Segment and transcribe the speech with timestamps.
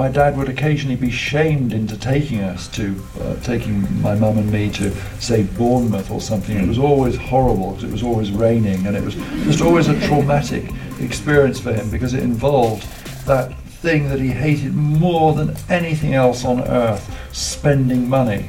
[0.00, 4.50] my dad would occasionally be shamed into taking us to, uh, taking my mum and
[4.50, 6.56] me to, say, Bournemouth or something.
[6.56, 10.00] It was always horrible because it was always raining and it was just always a
[10.08, 10.64] traumatic
[11.00, 12.86] experience for him because it involved
[13.26, 13.52] that
[13.82, 18.46] thing that he hated more than anything else on earth spending money.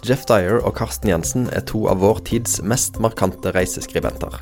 [0.00, 4.40] Geoff Dyer og Carsten Jensen er to av vår tids mest markante reiseskribenter.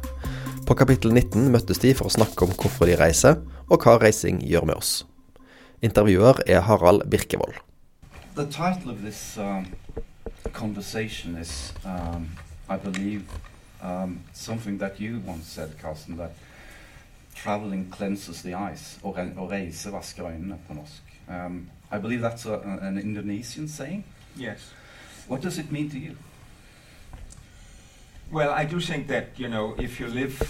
[0.62, 4.38] På kapittel 19 møttes de for å snakke om hvorfor de reiser, og hva reising
[4.46, 4.94] gjør med oss.
[5.80, 7.54] Intervjuer er Harald Birkevold.
[8.34, 9.66] The title of this um,
[10.52, 12.28] conversation is, um,
[12.68, 13.22] I believe,
[13.82, 16.30] um, something that you once said, Carsten, that
[17.34, 21.02] traveling cleanses the eyes, or, or reise vasker øynene på norsk.
[21.28, 24.04] Um, I believe that's a, an Indonesian saying.
[24.36, 24.72] Yes.
[25.28, 26.16] What does it mean to you?
[28.32, 30.42] Well, I do think that, you know, if you live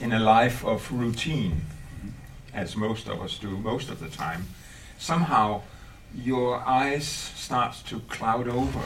[0.00, 1.62] in a life of routine,
[2.54, 4.46] as most of us do most of the time,
[4.98, 5.62] somehow
[6.14, 8.82] your eyes start to cloud over.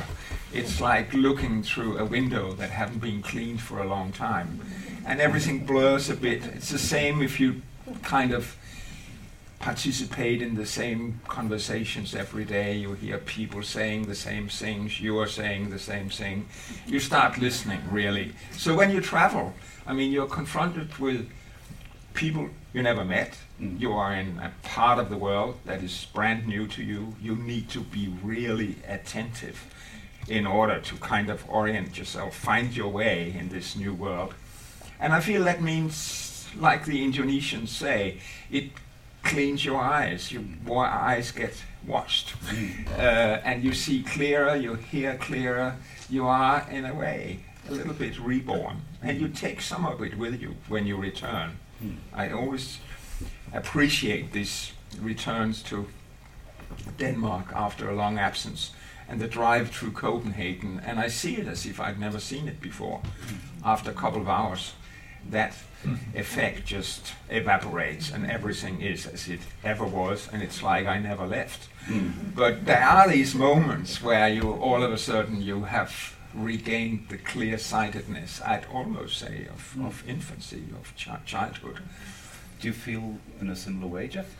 [0.53, 4.61] It's like looking through a window that haven't been cleaned for a long time.
[5.07, 6.45] And everything blurs a bit.
[6.47, 7.63] It's the same if you
[8.03, 8.57] kind of
[9.59, 12.77] participate in the same conversations every day.
[12.77, 16.47] You hear people saying the same things, you are saying the same thing.
[16.87, 18.35] You start listening, really.
[18.53, 19.55] So when you travel,
[19.87, 21.31] I mean, you're confronted with
[22.13, 23.39] people you never met.
[23.61, 23.81] Mm.
[23.81, 27.15] You are in a part of the world that is brand new to you.
[27.23, 29.73] You need to be really attentive
[30.29, 34.35] in order to kind of orient yourself, find your way in this new world.
[34.99, 38.19] And I feel that means, like the Indonesians say,
[38.51, 38.71] it
[39.23, 40.33] cleans your eyes.
[40.33, 42.35] Your eyes get washed,
[42.97, 44.57] uh, and you see clearer.
[44.57, 45.77] You hear clearer.
[46.09, 50.17] You are, in a way, a little bit reborn, and you take some of it
[50.17, 51.59] with you when you return.
[52.15, 52.79] I always
[53.53, 55.87] appreciate these returns to
[56.99, 58.71] Denmark after a long absence
[59.09, 62.61] and the drive through Copenhagen, and I see it as if I'd never seen it
[62.61, 63.03] before.
[63.63, 64.73] After a couple of hours,
[65.31, 65.55] that
[66.15, 71.27] effect just evaporates, and everything is as it ever was, and it's like I never
[71.27, 71.69] left.
[72.35, 77.19] But there are these moments where you all of a sudden you have regained the
[77.19, 81.81] clear-sightedness, I'd almost say, of, of infancy, of chi- childhood.
[82.65, 84.35] Do you feel in a similar way, Geoff?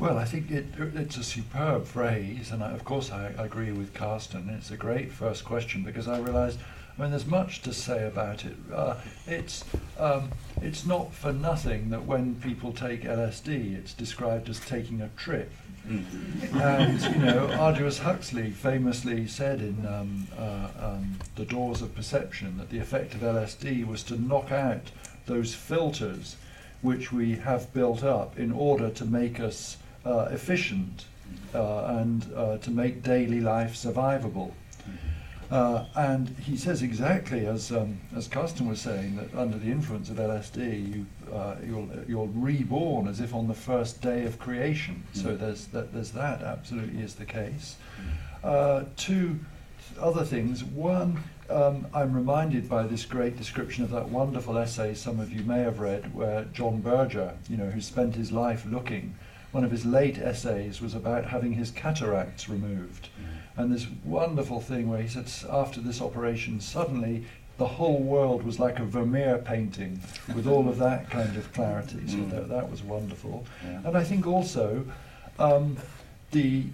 [0.00, 3.92] Well, I think it, it's a superb phrase, and I, of course I, agree with
[3.92, 4.48] Carsten.
[4.48, 6.58] It's a great first question because I realised,
[6.96, 8.56] I mean, there's much to say about it.
[8.72, 9.62] Uh, it's
[9.98, 10.30] um,
[10.62, 15.52] it's not for nothing that when people take LSD, it's described as taking a trip.
[15.86, 22.56] And you know, Aldous Huxley famously said in um, uh, um, The Doors of Perception
[22.56, 24.90] that the effect of LSD was to knock out
[25.26, 26.36] those filters
[26.86, 31.04] which we have built up in order to make us uh, efficient
[31.52, 34.52] uh, and uh, to make daily life survivable.
[35.50, 40.10] Uh, and he says exactly as um, as Carsten was saying that under the influence
[40.10, 45.04] of LSD, you uh, you're you're reborn as if on the first day of creation.
[45.12, 47.76] So there's that there's that absolutely is the case.
[48.42, 49.38] Uh, two
[49.98, 50.62] other things.
[50.64, 55.42] One, um, I'm reminded by this great description of that wonderful essay some of you
[55.44, 59.14] may have read, where John Berger, you know, who spent his life looking.
[59.52, 63.08] One of his late essays was about having his cataracts removed.
[63.56, 67.24] And this wonderful thing where he said, after this operation, suddenly
[67.56, 69.98] the whole world was like a Vermeer painting
[70.34, 72.06] with all of that kind of clarity.
[72.06, 72.30] So Mm.
[72.32, 73.46] that, that was wonderful.
[73.64, 73.80] Yeah.
[73.86, 74.84] And I think also
[75.38, 75.78] um,
[76.32, 76.64] the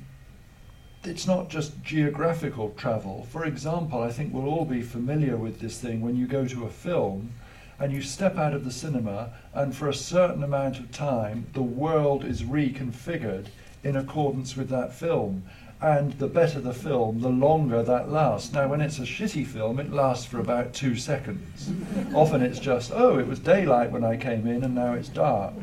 [1.04, 3.26] it's not just geographical travel.
[3.30, 6.64] For example, I think we'll all be familiar with this thing when you go to
[6.64, 7.32] a film
[7.78, 11.62] and you step out of the cinema, and for a certain amount of time, the
[11.62, 13.46] world is reconfigured
[13.82, 15.42] in accordance with that film.
[15.82, 18.53] And the better the film, the longer that lasts.
[18.53, 21.72] Now, when it's a shitty film, it lasts for about two seconds.
[22.15, 25.54] Often it's just, oh, it was daylight when I came in, and now it's dark.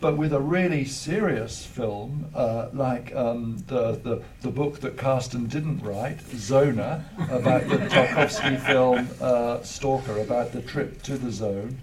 [0.00, 5.46] But with a really serious film, uh, like um, the, the, the book that Carsten
[5.46, 11.78] didn't write, Zona, about the Tarkovsky film uh, Stalker, about the trip to the zone,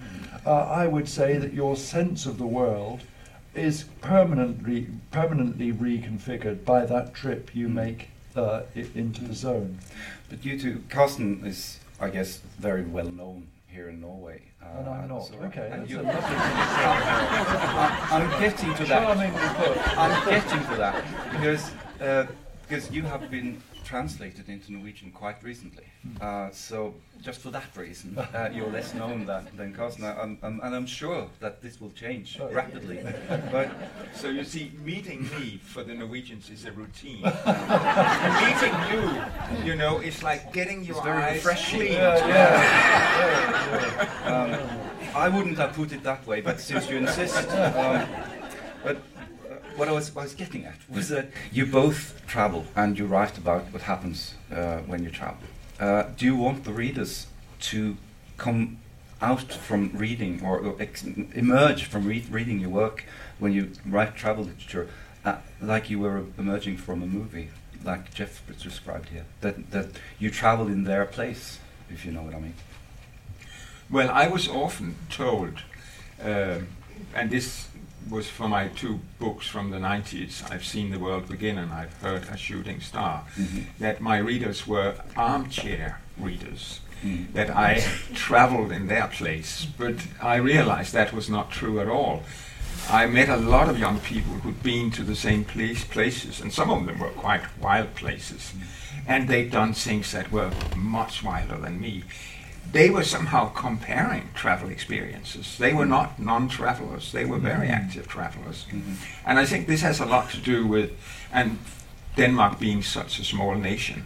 [0.48, 3.02] uh, I would say that your sense of the world
[3.58, 7.74] is permanently permanently reconfigured by that trip you Mm.
[7.74, 8.62] make uh,
[8.96, 9.80] into the zone.
[10.30, 14.42] But you two, Carsten is, I guess, very well known here in Norway.
[14.62, 15.26] Uh, And I'm not.
[15.26, 16.36] so- Okay, and that's you- a lovely thing to
[16.78, 18.14] say.
[18.16, 19.98] I'm getting to that.
[19.98, 21.72] I'm getting to that because
[22.02, 22.26] uh,
[22.68, 25.86] because you have been translated into Norwegian quite recently.
[26.20, 30.04] Uh, so just for that reason, uh, you're less known than, than Carsten.
[30.04, 32.50] I- I'm, I'm, and I'm sure that this will change Oh.
[32.52, 33.00] rapidly.
[33.52, 33.70] but
[34.14, 37.22] So you see, meeting me for the Norwegians is a routine.
[38.44, 39.04] meeting you,
[39.72, 41.80] you know, it's like getting your It's very eyes refreshing.
[41.80, 41.94] cleaned.
[41.94, 43.48] Yeah, yeah,
[44.26, 47.48] yeah, um, I wouldn't have put it that way, but since you insist.
[47.50, 48.06] Um,
[48.84, 48.98] but
[49.78, 53.06] what I was, what I was getting at was that you both travel and you
[53.06, 55.38] write about what happens uh, when you travel.
[55.80, 57.28] Uh, do you want the readers
[57.60, 57.96] to
[58.38, 58.80] come
[59.22, 60.76] out from reading or, or
[61.34, 63.06] emerge from re- reading your work
[63.40, 64.90] when you write travel literature
[65.24, 67.50] uh, like you were emerging from a movie,
[67.84, 69.26] like Geoff described here?
[69.42, 69.88] That, that
[70.18, 71.60] you travel in their place,
[71.90, 72.56] if you know what I mean.
[73.90, 75.62] Well, I was often told,
[76.22, 76.68] um,
[77.14, 77.67] and this
[78.10, 81.94] was for my two books from the 90s, I've Seen the World Begin and I've
[82.02, 83.66] Heard a Shooting Star, Mhm.
[83.80, 87.34] that my readers were armchair readers, Mm.
[87.34, 87.84] that I
[88.14, 89.66] traveled in their place.
[89.78, 92.24] But I realized that was not true at all.
[92.90, 96.54] I met a lot of young people who'd been to the same place, places, and
[96.54, 98.54] some of them were quite wild places.
[99.06, 102.04] And they'd done things that were much wilder than me.
[102.72, 105.58] They were somehow comparing travel experiences.
[105.58, 108.66] They were not non travelers, they were very active travelers.
[108.72, 108.96] Mhm.
[109.26, 110.92] And I think this has a lot to do with,
[111.32, 111.58] and
[112.16, 114.04] Denmark being such a small nation.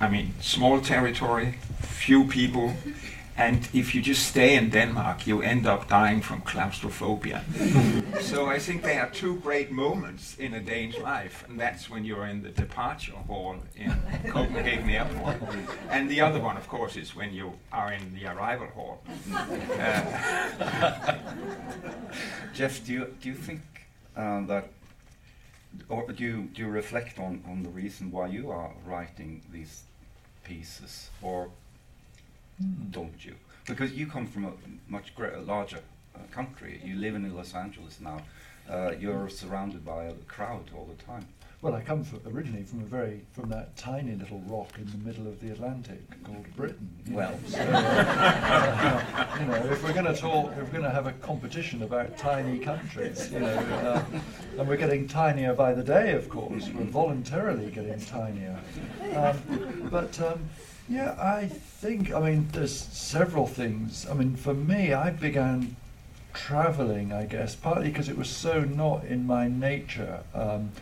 [0.00, 2.74] I mean, small territory, few people,
[3.36, 7.42] and if you just stay in Denmark, you end up dying from claustrophobia.
[8.20, 12.04] so I think there are two great moments in a Dane's life, and that's when
[12.04, 13.92] you're in the departure hall in
[14.28, 15.36] Copenhagen Airport.
[15.90, 19.02] And the other one, of course, is when you are in the arrival hall.
[19.32, 21.14] Uh,
[22.54, 23.60] Geoff, do you do you think
[24.16, 24.68] uh, that,
[25.88, 29.82] or do you do you reflect on on the reason why you are writing these
[30.44, 31.48] pieces, or
[32.60, 32.90] Hmm.
[32.90, 33.34] don't you?
[33.66, 34.52] Because you come from a
[34.88, 35.80] much greater, larger
[36.14, 36.80] uh, country.
[36.84, 38.20] You live in Los Angeles now.
[38.68, 41.26] Uh, you're surrounded by a crowd all the time.
[41.62, 44.96] Well, I come from, originally from a very from that tiny little rock in the
[44.98, 46.88] middle of the Atlantic called Britain.
[47.10, 47.38] Well.
[47.48, 51.12] So, uh, you know, if we're going to talk, if we're going to have a
[51.12, 54.02] competition about tiny countries, you know, uh,
[54.58, 58.58] and we're getting tinier by the day, of course, we're voluntarily getting tinier.
[59.14, 60.48] Um, but um,
[60.90, 64.06] yeah, I think, I mean, there's several things.
[64.10, 65.76] I mean, for me, I began
[66.34, 70.24] traveling, I guess, partly because it was so not in my nature.
[70.34, 70.72] Um,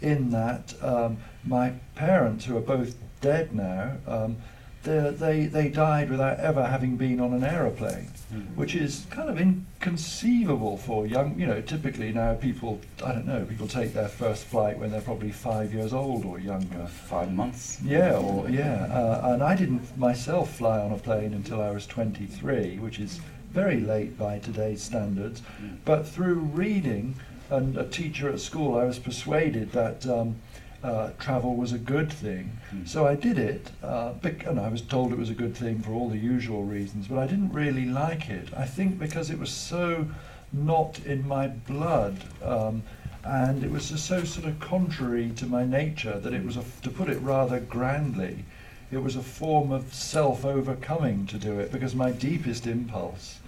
[0.00, 4.36] in that um, my parents, who are both dead now, um,
[4.82, 8.08] they, they they died without ever having been on an aeroplane,
[8.54, 11.38] which is kind of inconceivable for young.
[11.38, 15.00] You know, typically now people, I don't know, people take their first flight when they're
[15.00, 16.86] probably five years old or younger.
[16.86, 17.78] Five months.
[17.84, 21.86] Yeah, or yeah, uh, and I didn't myself fly on a plane until I was
[21.86, 23.20] 23, which is
[23.50, 25.42] very late by today's standards.
[25.84, 27.16] But through reading
[27.50, 30.36] and a teacher at school, I was persuaded that um,
[30.82, 32.50] uh, travel was a good thing.
[32.72, 32.88] Mm.
[32.88, 35.80] So I did it, uh, bec- and I was told it was a good thing
[35.80, 38.48] for all the usual reasons, but I didn't really like it.
[38.56, 40.06] I think because it was so
[40.52, 42.16] not in my blood.
[42.42, 42.82] Um,
[43.24, 46.64] and it was just so sort of contrary to my nature that it was, a,
[46.82, 48.44] to put it rather grandly,
[48.90, 53.38] it was a form of self overcoming to do it because my deepest impulse,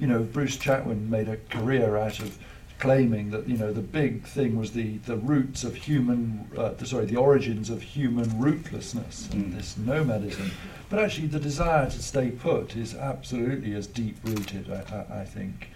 [0.00, 2.36] you know, Bruce Chatwin made a career out of
[2.80, 6.86] claiming that you know the big thing was the the roots of human uh, the,
[6.86, 9.56] sorry the origins of human rootlessness and Mm.
[9.56, 10.50] this nomadism.
[10.88, 15.24] But actually the desire to stay put is absolutely as deep rooted I, I, I
[15.24, 15.68] think.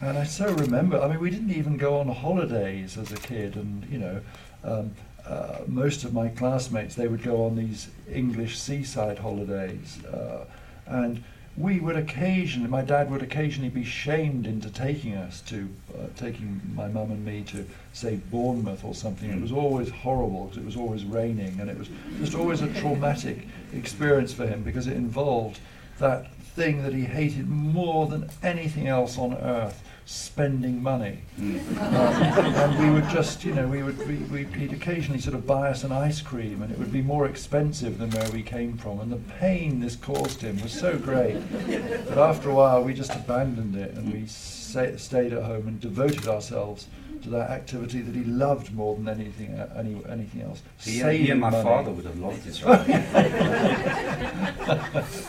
[0.00, 3.56] And I so remember I mean we didn't even go on holidays as a kid
[3.56, 4.20] and you know
[4.64, 4.92] um,
[5.26, 10.44] uh, most of my classmates they would go on these English seaside holidays uh,
[10.86, 11.22] and
[11.58, 16.60] we would occasionally, my dad would occasionally be shamed into taking us to, uh, taking
[16.74, 19.28] my mum and me to, say, Bournemouth or something.
[19.28, 21.88] It was always horrible because it was always raining and it was
[22.20, 25.58] just always a traumatic experience for him because it involved
[25.98, 31.18] that thing that he hated more than anything else on earth, spending money.
[31.38, 31.60] Mm.
[31.82, 35.46] Um, and we would just, you know, we would, we, we, he'd occasionally sort of
[35.46, 38.78] buy us an ice cream, and it would be more expensive than where we came
[38.78, 39.00] from.
[39.00, 41.34] And the pain this caused him was so great
[41.66, 45.78] that after a while we just abandoned it and we sa- stayed at home and
[45.78, 46.86] devoted ourselves
[47.22, 50.62] to that activity that he loved more than anything, uh, any, anything else.
[50.80, 51.62] He, he and my money.
[51.62, 52.62] father would have loved this.
[52.62, 53.04] Right?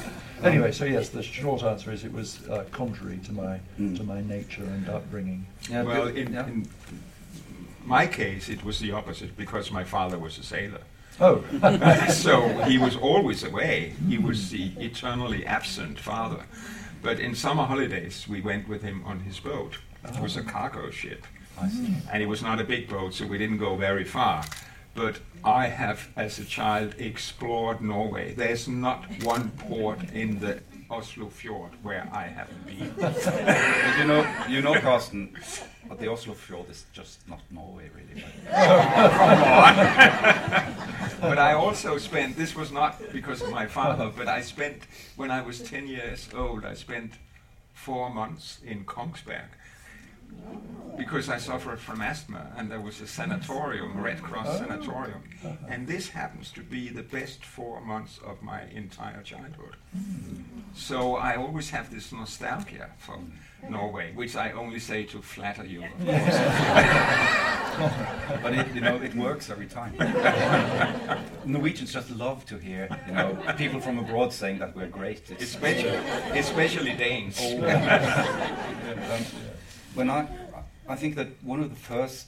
[0.43, 3.97] Anyway, so yes, the short answer is it was uh, contrary to my Mm.
[3.97, 5.45] to my nature and upbringing.
[5.69, 6.47] Yeah, well, but- in, yeah.
[6.47, 6.67] in
[7.85, 10.81] my case, it was the opposite because my father was a sailor.
[11.21, 11.43] Oh.
[12.09, 13.93] so he was always away.
[14.07, 16.43] He was the eternally absent father.
[17.01, 19.79] But in summer holidays, we went with him on his boat.
[20.05, 21.25] It was a cargo ship.
[22.11, 24.45] And it was not a big boat, so we didn't go very far.
[24.95, 28.33] But I have, as a child, explored Norway.
[28.33, 32.93] There's not one port in the Oslo fjord where I haven't been.
[32.97, 35.35] But you know, you know, Carsten,
[35.87, 38.23] but the Oslo fjord is just not Norway, really.
[41.21, 44.83] but I also spent, this was not because of my father, but I spent,
[45.15, 47.13] when I was 10 years old, I spent
[47.73, 49.49] four months in Kongsberg
[50.99, 55.23] because I suffered from asthma and there was a sanatorium, Red Cross sanatorium.
[55.69, 59.77] And this happens to be the best four months of my entire childhood.
[60.73, 63.17] So I always have this nostalgia for
[63.69, 65.83] Norway, which I only say to flatter you.
[65.83, 66.39] of course.
[68.43, 69.93] But it, you know, it works every time.
[71.45, 75.21] Norwegians just love to hear, you know, people from abroad saying that we're great.
[75.31, 75.95] It's, especially,
[76.37, 77.39] especially Danes.
[78.89, 79.25] Um,
[79.99, 80.25] when I,
[80.87, 82.27] I think that one of the first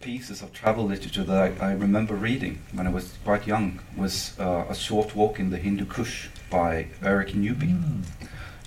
[0.00, 4.38] pieces of travel literature that I, I remember reading when I was quite young was
[4.38, 7.74] uh, A Short Walk in the Hindu Kush by Eric Newby.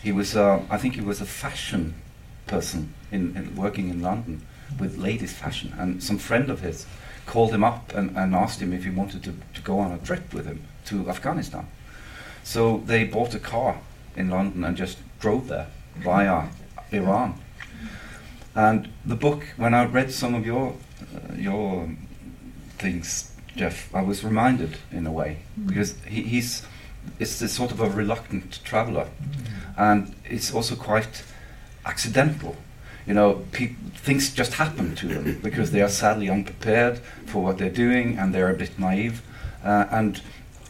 [0.03, 1.93] He was, uh, I think he was a fashion
[2.45, 4.45] person in, in working in London
[4.77, 6.85] with ladies' fashion, and some friend of his
[7.25, 9.97] called him up and, and asked him if he wanted to, to go on a
[9.99, 11.69] trip with him to Afghanistan.
[12.43, 13.79] So they bought a car
[14.17, 15.67] in London and just drove there
[15.99, 16.49] via
[16.91, 17.39] Iran.
[18.55, 20.75] And the book, when I read some of your
[21.15, 21.89] uh, your
[22.77, 25.37] things, Geoff, I was reminded in a way.
[25.65, 26.63] Because he, he's
[27.19, 29.07] it's this sort of a reluctant traveller,
[29.77, 31.23] and it's also quite
[31.85, 32.55] accidental.
[33.07, 37.57] You know, pe- things just happen to them because they are sadly unprepared for what
[37.57, 39.21] they're doing and they're a bit naive,
[39.63, 40.21] uh, and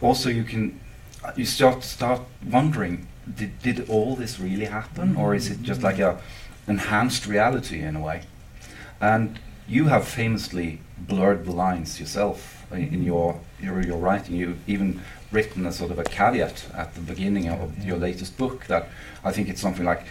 [0.01, 0.79] also you can
[1.35, 5.15] you start start wondering did, did all this really happen?
[5.15, 6.19] Or is it just like a
[6.67, 8.21] enhanced reality in a way.
[8.99, 14.35] And you have famously blurred the lines yourself i- in your your, your writing.
[14.35, 15.01] You've even
[15.31, 18.89] written a sort of a caveat at the beginning of your latest book that
[19.23, 20.03] i think it's something like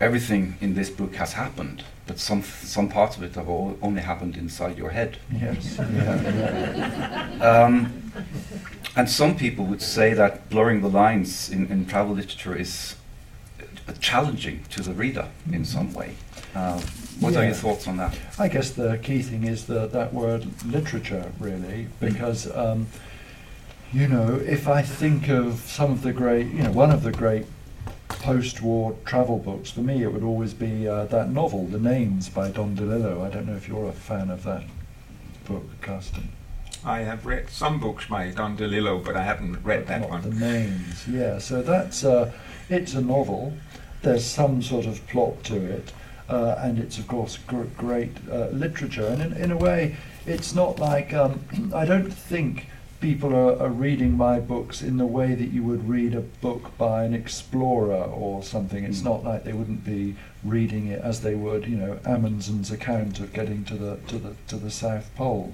[0.00, 4.00] everything in this book has happened but some some parts of it have all, only
[4.02, 5.18] happened inside your head.
[5.30, 5.76] Yes.
[5.78, 6.22] Yeah,
[7.38, 7.64] yeah.
[7.64, 7.92] um,
[8.96, 12.96] and some people would say that blurring the lines in, in travel literature is
[13.88, 16.14] uh, challenging to the reader in some way.
[16.54, 16.80] Uh,
[17.20, 18.16] what are your thoughts on that?
[18.38, 22.86] I guess the key thing is the, that word literature, really, because, um,
[23.92, 27.12] you know, if I think of some of the great, you know, one of the
[27.12, 27.46] great
[28.08, 32.50] post-war travel books, for me it would always be uh, that novel, The Names by
[32.50, 33.22] Don DeLillo.
[33.24, 34.64] I don't know if you're a fan of that
[35.44, 36.30] book, Carsten.
[36.84, 40.22] I have read some books by Don DeLillo, but I haven't read that Not one.
[40.22, 41.38] The Names, yeah.
[41.38, 42.32] So that's, uh,
[42.68, 43.54] it's a novel.
[44.04, 45.92] There's some sort of plot to it.
[46.28, 49.06] Uh, and it's of course gr- great uh, literature.
[49.06, 49.96] And in, in a way,
[50.26, 51.40] it's not like um,
[51.74, 52.66] I don't think
[53.00, 56.76] people are, are reading my books in the way that you would read a book
[56.78, 58.84] by an explorer or something.
[58.84, 59.04] It's Mm.
[59.04, 63.32] not like they wouldn't be reading it as they would, you know, Amundsen's account of
[63.34, 65.52] getting to the to the to the South Pole.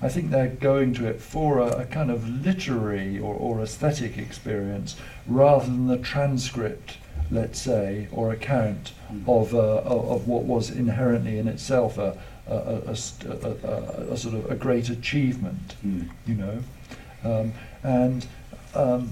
[0.00, 4.16] I think they're going to it for a, a kind of literary or, or aesthetic
[4.16, 6.96] experience rather than the transcript,
[7.30, 9.28] let's say, or account Mm.
[9.28, 12.16] of, uh, of, what was inherently in itself a,
[12.48, 16.08] a, a, a a- sort of a great achievement, Mm.
[16.26, 16.58] you know.
[17.24, 17.52] Um,
[17.84, 18.26] and
[18.74, 19.10] um,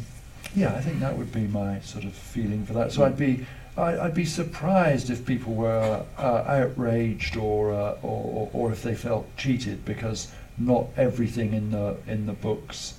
[0.56, 2.92] yeah, I think that would be my sort of feeling for that.
[2.92, 8.24] So I'd be I, I'd be surprised if people were uh, outraged or, uh, or,
[8.34, 12.98] or or if they felt cheated because not everything in the in the books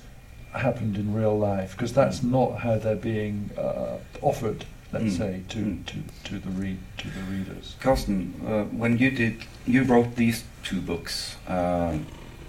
[0.52, 4.64] happened in real life because that's not how they're being uh, offered.
[4.98, 5.18] Let's Mm.
[5.18, 5.84] say to, Mm.
[5.86, 7.74] to, to the read to the readers.
[7.80, 11.36] Carsten, uh, when you did, you wrote these two books.
[11.46, 11.98] Uh,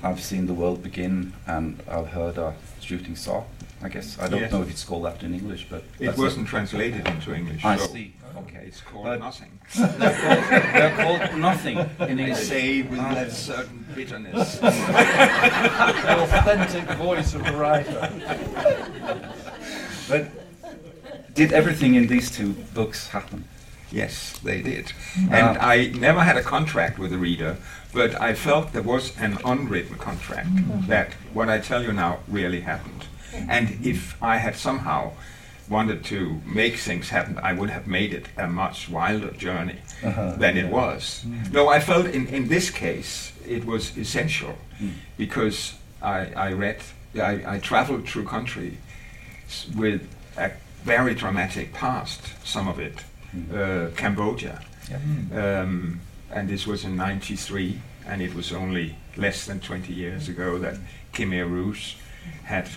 [0.02, 3.44] I've seen the world begin, and I've heard a shooting star.
[3.84, 4.52] I guess I don't Yes.
[4.54, 7.66] know if it's called that in English, but It wasn't translated into English.
[7.66, 8.14] I so see.
[8.38, 9.52] Okay, It's called But- nothing.
[9.76, 12.48] they're called, they're called nothing in They English.
[12.48, 13.14] say with Ah.
[13.16, 14.58] that certain bitterness.
[14.60, 14.68] the
[16.24, 18.10] authentic voice of the writer.
[20.10, 20.47] But
[21.38, 23.46] did everything in these two books happen?
[23.92, 24.92] Yes, they did.
[25.18, 25.36] Ah.
[25.40, 27.56] And I never had a contract with the reader,
[27.94, 30.50] but I felt there was an unwritten contract
[30.88, 33.06] that what I tell you now really happened.
[33.48, 35.12] And if I had somehow
[35.70, 40.34] wanted to make things happen, I would have made it a much wilder journey Uh-huh,
[40.38, 40.72] than it yeah.
[40.72, 41.26] was.
[41.52, 44.92] No, I felt in, in this case it was essential Mm.
[45.18, 46.78] because I, I read
[47.16, 48.78] I, I traveled through country
[49.76, 50.02] with
[50.38, 50.52] a
[50.88, 52.22] very dramatic past.
[52.46, 53.04] Some of it,
[53.54, 54.62] uh, Cambodia,
[55.36, 56.00] um,
[56.32, 60.76] and this was in '93, and it was only less than 20 years ago that
[61.14, 61.96] Khmer Rouge
[62.46, 62.70] had.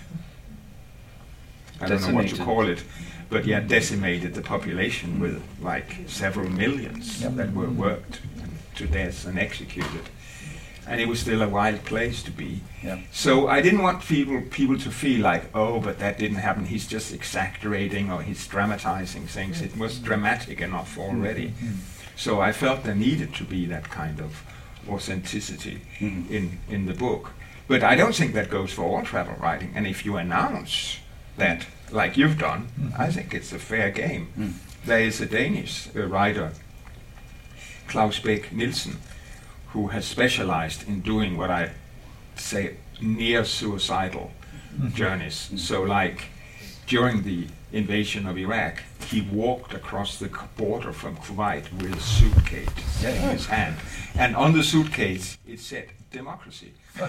[1.80, 2.82] I don't know what to call it,
[3.30, 7.36] but yeah, decimated the population with like several millions Yep.
[7.36, 8.20] that were worked
[8.74, 10.06] to death and executed.
[10.90, 12.60] And it was still a wild place to be.
[12.82, 12.98] Yeah.
[13.12, 16.64] So I didn't want people people to feel like, oh, but that didn't happen.
[16.66, 19.60] He's just exaggerating or he's dramatizing things.
[19.62, 21.52] It was dramatic enough already.
[22.16, 24.30] So I felt there needed to be that kind of
[24.88, 26.30] authenticity Mhm.
[26.30, 27.30] in in the book.
[27.68, 29.70] But I don't think that goes for all travel writing.
[29.76, 30.98] And if you announce
[31.36, 32.62] that, like you've done,
[33.06, 34.26] I think it's a fair game.
[34.38, 34.52] Mm.
[34.86, 36.50] There is a Danish uh, writer,
[37.86, 38.96] Claus Beck-Nielsen,
[39.72, 41.70] who has specialized in doing what I
[42.36, 44.30] say near suicidal
[44.94, 45.50] journeys.
[45.56, 46.26] So, like
[46.86, 52.68] during the invasion of Iraq, he walked across the border from Kuwait with a suitcase
[53.02, 53.10] Yeah.
[53.10, 53.76] in his hand,
[54.18, 56.72] and on the suitcase it said democracy.
[56.96, 57.06] Hi-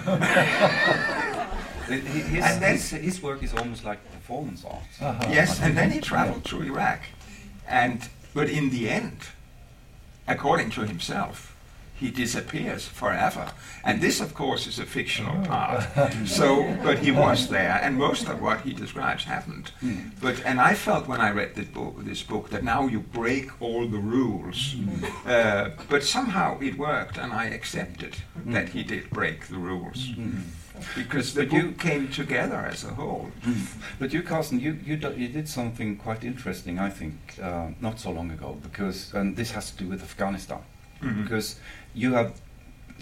[1.88, 4.84] hi- His, And then- his, his work is almost like performance art.
[5.02, 5.28] Uh-huh.
[5.32, 7.02] Yes, and then he traveled through Iraq,
[7.68, 9.18] and but in the end,
[10.28, 11.51] according to himself,
[12.02, 13.46] he disappears forever.
[13.84, 15.84] And this, of course, is a fictional part.
[16.26, 16.48] So,
[16.84, 19.72] but he was there, and most of what he describes happened.
[20.22, 23.48] But and I felt when I read this book, this book, that now you break
[23.62, 24.76] all the rules.
[25.26, 28.14] Uh, but somehow it worked, and I accepted
[28.54, 30.10] that he did break the rules.
[30.96, 33.30] Because the But you- book came together as a whole.
[34.00, 38.00] But you, Carsten, you, you, do, you did something quite interesting, I think, uh, not
[38.00, 40.60] so long ago, because, and this has to do with Afghanistan,
[41.02, 41.24] Mhm.
[41.24, 41.56] because
[41.94, 42.40] you have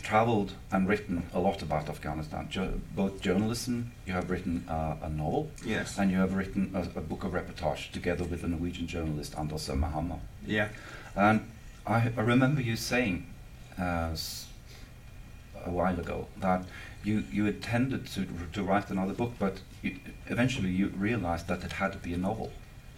[0.02, 5.10] traveled and written a lot about Afghanistan, jo- both journalism, you have written uh, a
[5.10, 5.98] novel, Yes.
[5.98, 9.68] and you have written a, a book of reportage together with the Norwegian journalist Anders
[9.68, 10.20] Sømme Hammer.
[10.46, 10.70] Yeah.
[11.16, 11.42] And
[11.86, 13.26] I, I remember you saying
[13.78, 14.16] uh,
[15.66, 16.64] a while ago that
[17.04, 21.74] you, you intended to, to write another book, but you, eventually you realized that it
[21.74, 22.52] had to be a novel.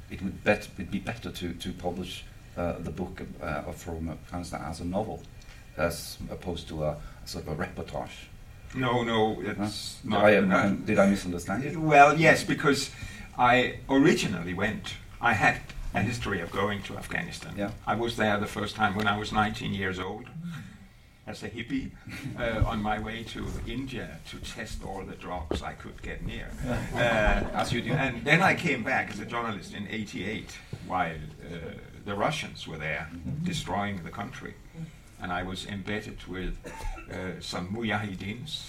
[0.10, 2.26] It would bet, it'd be better to, to publish
[2.58, 5.24] uh, the book uh, from Afghanistan as a novel,
[5.78, 8.10] as opposed to a, sort of a reportage.
[8.76, 9.64] No, no, Huh?
[9.64, 10.26] it's Did not.
[10.26, 11.78] I, um, did I misunderstand it?
[11.78, 12.90] well, yes, because
[13.38, 14.94] I originally went.
[15.20, 15.60] I had
[15.94, 17.54] a history of going to Afghanistan.
[17.58, 17.72] Yeah.
[17.86, 20.28] I was there the first time when I was 19 years old,
[21.28, 21.92] as a hippie,
[22.40, 26.48] uh, on my way to India to test all the drugs I could get near.
[26.96, 27.92] Uh, As you do.
[27.92, 30.58] And then I came back as a journalist in '88
[30.88, 31.58] while uh,
[32.06, 33.10] the Russians were there
[33.44, 34.54] destroying the country.
[35.22, 36.58] And I was embedded with
[37.12, 38.66] uh, some Mujahideens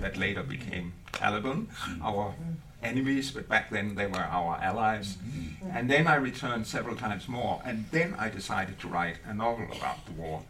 [0.00, 2.02] that later became Taliban, mm-hmm.
[2.02, 2.34] our
[2.82, 5.16] enemies, but back then they were our allies.
[5.16, 5.76] Mm-hmm.
[5.76, 9.66] And then I returned several times more, and then I decided to write a novel
[9.70, 10.42] about the war,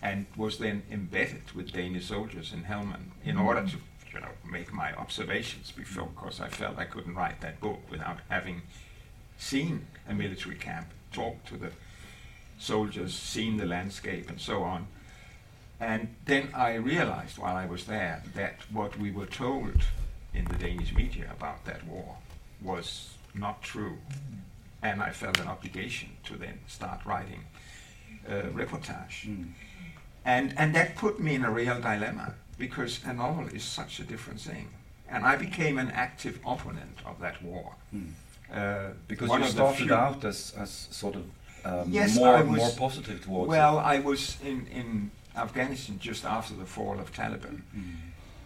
[0.00, 3.78] and was then embedded with Danish soldiers in Helmand in order mm-hmm.
[3.78, 7.80] to, you know, make my observations before, because I felt I couldn't write that book
[7.90, 8.62] without having
[9.38, 11.70] seen a military camp, talked to the
[12.58, 14.86] soldiers, seen the landscape, and so on.
[15.80, 19.82] And then I realized while I was there that what we were told
[20.32, 22.16] in the Danish media about that war
[22.62, 23.98] was not true.
[24.82, 27.44] And I felt an obligation to then start writing
[28.28, 29.26] uh, reportage.
[29.26, 29.48] Mm.
[30.24, 34.04] And, and that put me in a real dilemma because a novel is such a
[34.04, 34.68] different thing.
[35.08, 37.74] And I became an active opponent of that war.
[37.94, 38.10] Mm.
[38.52, 41.24] Uh, Because one you started out as, as sort of
[41.64, 43.82] um, Yes, more was- more positive towards Well, it.
[43.82, 47.94] I was in, in Afghanistan just after the fall of Taliban, Mm.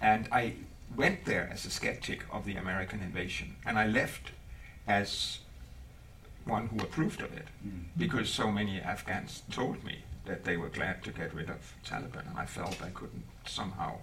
[0.00, 0.54] and I
[0.96, 4.30] went there as a skeptic of the American invasion, and I left
[4.86, 5.38] as
[6.44, 7.84] one who approved of it Mm.
[7.96, 12.26] because so many Afghans told me that they were glad to get rid of Taliban,
[12.30, 13.98] and I felt I couldn't somehow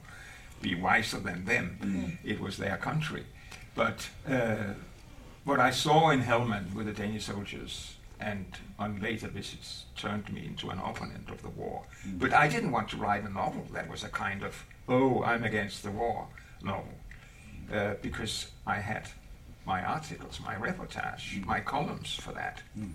[0.62, 1.78] be wiser than them.
[1.82, 2.18] Mm.
[2.24, 3.26] It was their country.
[3.76, 4.74] But uh,
[5.44, 8.46] what I saw in Helmand with the Danish soldiers and
[8.80, 11.84] on later visits turned me into an opponent of the war.
[12.08, 12.20] Mm.
[12.20, 15.44] But I didn't want to write a novel that was a kind of, oh, I'm
[15.44, 16.28] against the war
[16.64, 16.94] novel.
[17.74, 19.08] Uh, because I had
[19.66, 21.46] my articles, my reportage, Mm.
[21.46, 22.62] my columns for that.
[22.78, 22.92] Mm.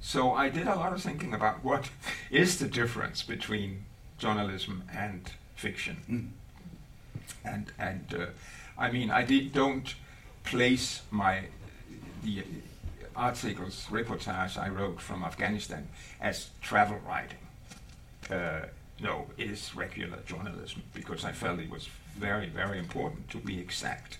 [0.00, 1.90] So I did a lot of thinking about what
[2.30, 3.84] is the difference between
[4.18, 5.96] journalism and fiction.
[6.08, 6.28] Mm.
[7.44, 8.26] And and uh,
[8.78, 9.94] I mean I did, don't
[10.44, 11.42] place my
[12.22, 12.44] the
[13.16, 15.88] articles reportage I wrote from Afghanistan
[16.20, 17.38] as travel writing.
[18.30, 18.66] Uh,
[19.00, 23.58] no, it is regular journalism because I felt it was very very important to be
[23.58, 24.18] exact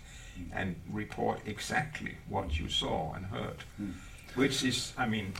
[0.52, 3.64] and report exactly what you saw and heard.
[3.80, 3.92] Mm.
[4.34, 5.34] Which is, I mean,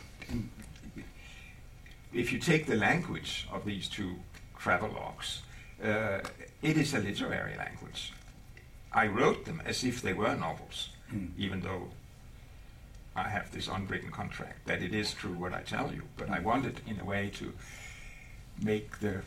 [2.13, 4.15] if you take the language of these two
[4.57, 5.39] travelogues,
[5.83, 6.19] uh,
[6.61, 8.13] it is a literary language.
[8.93, 11.29] I wrote them as if they were novels, Mm.
[11.37, 11.89] even though
[13.15, 16.03] I have this unwritten contract that it is true what I tell you.
[16.17, 17.53] But I wanted, in a way, to
[18.61, 19.21] make the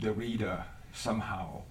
[0.00, 1.62] the reader somehow,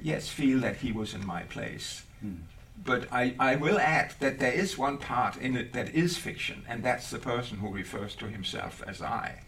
[0.00, 2.02] yes, feel that he was in my place.
[2.24, 2.38] Mm.
[2.84, 6.64] But I, I will add that there is one part in it that is fiction,
[6.68, 9.40] and that's the person who refers to himself as I,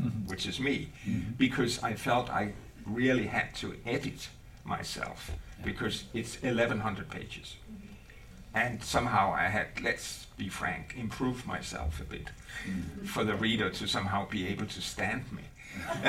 [0.00, 0.26] Mhm.
[0.28, 1.36] which is me, Mhm.
[1.38, 2.52] because I felt I
[2.84, 4.28] really had to edit
[4.64, 5.30] myself
[5.64, 7.56] because it's 1100 pages.
[8.54, 12.28] And somehow I had, let's be frank, improved myself a bit
[12.68, 13.06] Mm.
[13.08, 15.42] for the reader to somehow be able to stand me.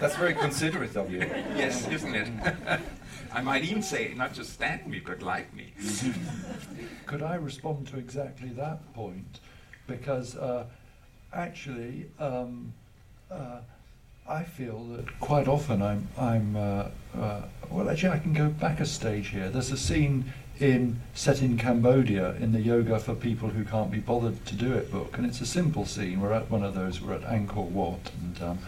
[0.00, 1.20] That's very considerate of you.
[1.56, 2.28] yes, isn't it?
[3.32, 5.72] I might even say not just stand me, but like me.
[7.06, 9.40] Could I respond to exactly that point?
[9.86, 10.66] Because uh,
[11.32, 12.72] actually, um,
[13.30, 13.60] uh,
[14.28, 18.80] I feel that quite often I'm, I'm uh, uh, well, actually, I can go back
[18.80, 19.48] a stage here.
[19.48, 23.98] There's a scene in set in Cambodia in the Yoga for People Who Can't Be
[23.98, 26.20] Bothered to Do It book, and it's a simple scene.
[26.20, 27.00] We're at one of those.
[27.00, 28.58] We're at Angkor Wat, and um,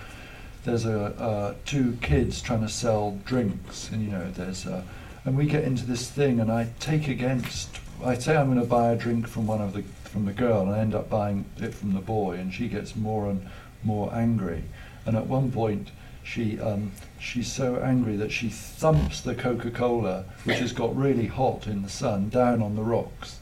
[0.64, 4.82] there's a uh, two kids trying to sell drinks, and you know there's uh,
[5.24, 7.70] and we get into this thing, and I take against.
[8.04, 10.62] I say I'm going to buy a drink from one of the from the girl,
[10.62, 13.46] and I end up buying it from the boy, and she gets more and
[13.84, 14.64] more angry,
[15.04, 15.90] and at one point
[16.26, 21.66] she um, she's so angry that she thumps the Coca-Cola, which has got really hot
[21.68, 23.38] in the sun, down on the rocks.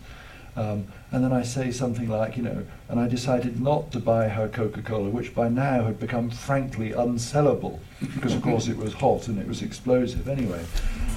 [0.54, 4.28] Um, and then I say something like, you know, and I decided not to buy
[4.28, 7.80] her Coca-Cola, which by now had become frankly unsellable,
[8.14, 10.64] because of course it was hot and it was explosive anyway.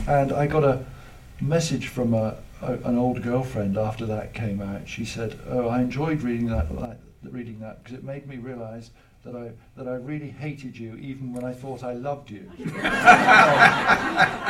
[0.07, 0.85] And I got a
[1.41, 4.87] message from a, a, an old girlfriend after that came out.
[4.87, 8.89] She said, "Oh, I enjoyed reading that, reading that, because it made me realise
[9.23, 12.49] that I that I really hated you, even when I thought I loved you."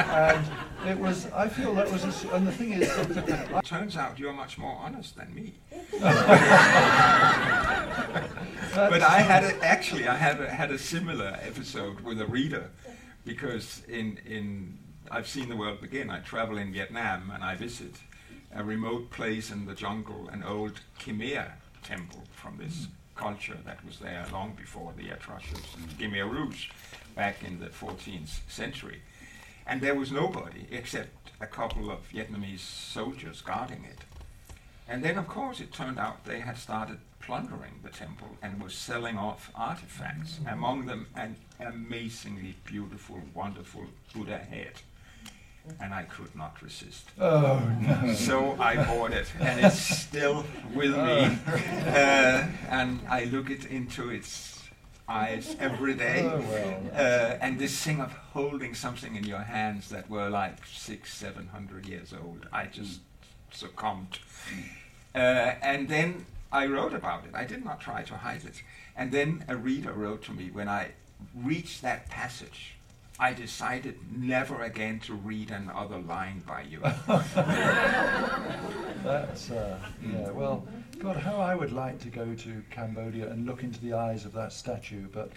[0.08, 0.46] and
[0.88, 1.26] it was.
[1.32, 2.04] I feel that was.
[2.04, 5.54] A, s- and the thing is, that Turns out you're much more honest than me.
[8.74, 12.70] But I had a, actually I had a, had a similar episode with a reader
[13.26, 14.78] because in in
[15.10, 16.10] I've seen the world begin.
[16.10, 17.96] I travel in Vietnam and I visit
[18.54, 21.52] a remote place in the jungle, an old Khmer
[21.84, 26.70] temple from this culture that was there long before the Atrocious and Khmer Rouge
[27.16, 29.02] back in the 14th century.
[29.66, 34.00] And there was nobody except a couple of Vietnamese soldiers guarding it.
[34.88, 38.74] And then, of course, it turned out they had started plundering the temple and was
[38.74, 44.74] selling off artifacts, among them an amazingly beautiful, wonderful Buddha head.
[45.82, 47.10] And I could not resist.
[47.20, 48.14] oh no.
[48.28, 51.38] So I bought it, and it's still with me.
[51.88, 54.62] Uh, and I look it into its
[55.08, 56.22] eyes every day.
[56.24, 56.82] Oh, well.
[56.94, 61.48] Uh, and this thing of holding something in your hands that were like six, seven
[61.48, 63.00] hundred years old, I just
[63.52, 64.20] succumbed.
[65.16, 65.18] Uh,
[65.62, 67.32] and then I wrote about it.
[67.34, 68.62] I did not try to hide it.
[68.96, 70.92] And then a reader wrote to me when I
[71.36, 72.76] reached that passage.
[73.20, 76.80] I decided never again to read another line by you.
[79.04, 80.30] That's uh, yeah.
[80.30, 80.68] Well,
[81.00, 84.34] God, how I would like to go to Cambodia and look into the eyes of
[84.34, 85.32] that statue, but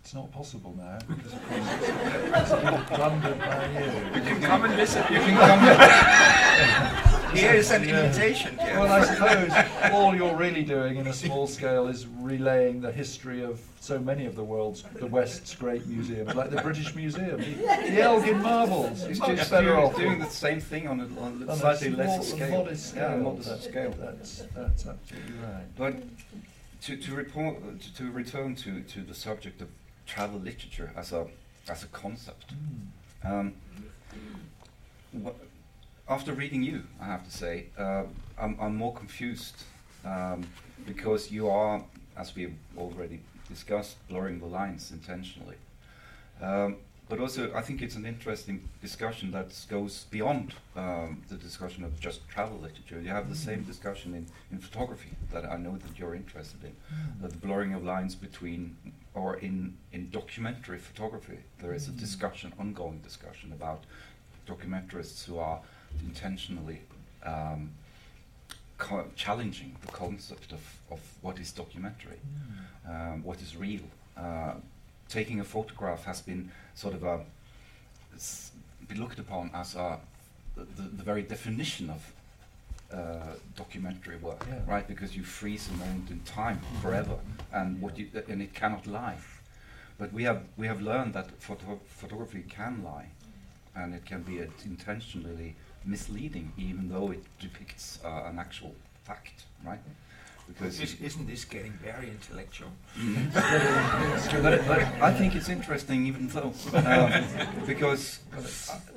[0.00, 4.20] it's not possible now because of course it's, it's plundered by You you.
[4.22, 5.10] can come and visit.
[5.10, 5.36] You can
[7.10, 7.15] come.
[7.34, 8.04] Here is an Yeah.
[8.06, 8.78] invitation, dear.
[8.80, 13.42] Well, I suppose all you're really doing in a small scale is relaying the history
[13.42, 17.44] of so many of the world's, the West's great museums, like the British Museum, the,
[17.90, 19.06] the Elgin marbles.
[19.06, 21.48] He's Much just better doing, off doing the same thing on a, on a on
[21.50, 22.50] a slightly small- lesser a scale.
[22.64, 23.18] modest Yeah, scale.
[23.20, 23.94] modest That's- scale.
[23.98, 25.64] That's that's absolutely right.
[25.76, 25.94] But
[26.82, 29.68] to, to, report, to, to return to, to the subject of
[30.06, 31.26] travel literature as a,
[31.68, 32.52] as a concept,
[33.24, 33.30] Mm.
[33.30, 33.52] um,
[35.12, 35.32] wha-
[36.08, 38.04] after reading you, I have to say, uh,
[38.38, 39.56] I'm, I'm more confused
[40.04, 40.46] um,
[40.86, 41.82] because you are,
[42.16, 45.56] as we've already discussed, blurring the lines intentionally.
[46.40, 46.76] Um,
[47.08, 51.98] but also, I think it's an interesting discussion that goes beyond um, the discussion of
[52.00, 53.00] just travel literature.
[53.00, 56.72] You have the same discussion in, in photography that I know that you're interested in.
[57.24, 58.76] Uh, the blurring of lines between,
[59.14, 61.98] or in, in documentary photography, there is a Mm.
[62.00, 63.84] discussion, ongoing discussion about
[64.48, 65.60] documentarists who are
[66.04, 66.80] intentionally
[67.24, 67.70] um,
[68.78, 72.18] co- challenging the concept of, of what is documentary,
[72.88, 73.80] um, what is real.
[74.16, 74.54] Uh,
[75.08, 77.20] taking a photograph has been sort of a,
[78.14, 78.52] s-
[78.88, 79.98] be looked upon as a
[80.56, 82.12] the, the very definition of
[82.92, 84.60] uh, documentary work, Yeah.
[84.66, 84.86] right?
[84.88, 87.16] Because you freeze a moment in time forever,
[87.52, 89.16] and what you and it cannot lie.
[89.98, 93.08] But we have we have learned that photo photography can lie,
[93.74, 95.56] and it can be intentionally
[95.86, 99.78] misleading, even though it depicts uh, an actual fact, right?
[100.48, 102.70] Because Is, isn't this getting very intellectual?
[102.96, 103.34] Mm.
[104.42, 107.24] but, but I think it's interesting, even though, um,
[107.66, 108.20] because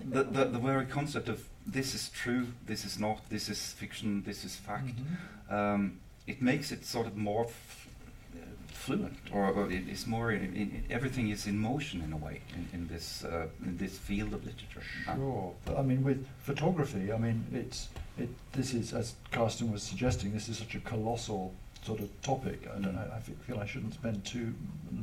[0.08, 4.23] the, the, the very concept of this is true, this is not, this is fiction,
[4.25, 5.52] this is fact, Mhm.
[5.54, 7.47] um, it makes it sort of more
[8.71, 10.32] fluent, or, or it is more.
[10.32, 13.97] In, in, everything is in motion in a way in, in this uh, in this
[13.97, 14.82] field of literature.
[15.05, 18.29] Sure, but I mean, with photography, I mean, it's it.
[18.53, 22.67] This is, as Carsten was suggesting, this is such a colossal sort of topic.
[22.75, 22.97] I don't.
[22.97, 24.53] I, I fe- feel I shouldn't spend too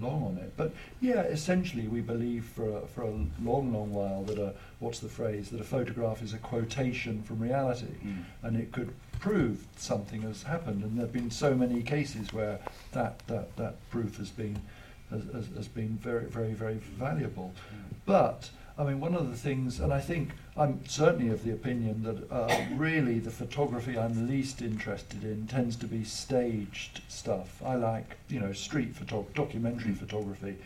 [0.01, 0.53] long on it.
[0.57, 3.11] But yeah, essentially, we believe for a, for a
[3.43, 7.39] long, long while that a what's the phrase that a photograph is a quotation from
[7.41, 8.25] reality, Mm.
[8.43, 10.83] and it could prove something has happened.
[10.83, 12.59] And there have been so many cases where
[12.93, 14.61] that that, that proof has been
[15.11, 15.23] has,
[15.57, 17.53] has, been very, very, very valuable.
[18.07, 22.03] But I mean, one of the things, and I think I'm certainly of the opinion
[22.03, 27.63] that uh, really the photography I'm least interested in tends to be staged stuff.
[27.65, 30.57] I like, you know, street photo- documentary photography.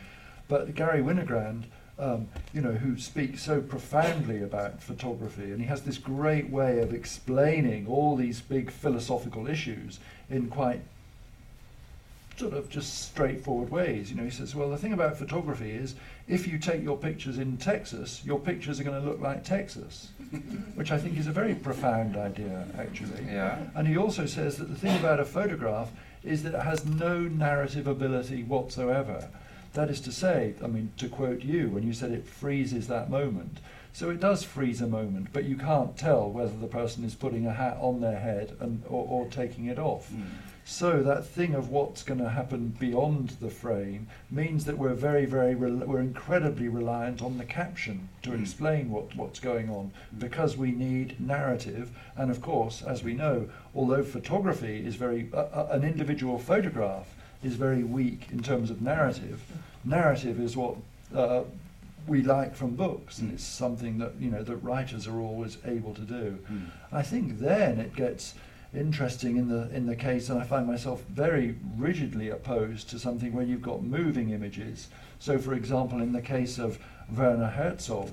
[0.49, 1.65] But Garry Winogrand,
[2.01, 6.81] um, you know, who speaks so profoundly about photography, and he has this great way
[6.81, 10.81] of explaining all these big philosophical issues in quite
[12.41, 14.11] sort of just straightforward ways.
[14.11, 15.95] You know, he says, well, the thing about photography is
[16.27, 20.09] if you take your pictures in Texas, your pictures are going to look like Texas,
[20.75, 23.27] which I think is a very profound idea, actually.
[23.27, 23.59] Yeah.
[23.75, 25.91] And he also says that the thing about a photograph
[26.25, 29.29] is that it has no narrative ability whatsoever.
[29.75, 33.09] That is to say, I mean, to quote you, when you said it freezes that
[33.11, 33.59] moment.
[33.93, 37.47] So it does freeze a moment, but you can't tell whether the person is putting
[37.47, 40.11] a hat on their head and, or, or taking it off.
[40.13, 40.27] Mm.
[40.65, 45.27] So that thing of what's going to happen beyond the frame means that we're very,
[45.27, 48.41] very, rel- we're incredibly reliant on the caption to Mm.
[48.43, 51.91] explain what, what's going on because we need narrative.
[52.17, 57.09] And of course, as we know, although photography is very, uh, uh, an individual photograph
[57.42, 59.40] is very weak in terms of narrative,
[59.85, 60.76] narrative is what
[61.14, 61.42] uh,
[62.07, 63.35] we like from books, and Mm.
[63.35, 66.38] it's something that you know that writers are always able to do.
[66.50, 66.66] Mm.
[66.92, 68.35] I think then it gets
[68.74, 73.33] interesting in the in the case, and I find myself very rigidly opposed to something
[73.33, 74.88] where you've got moving images.
[75.18, 76.79] So, for example, in the case of
[77.14, 78.11] Werner Herzog,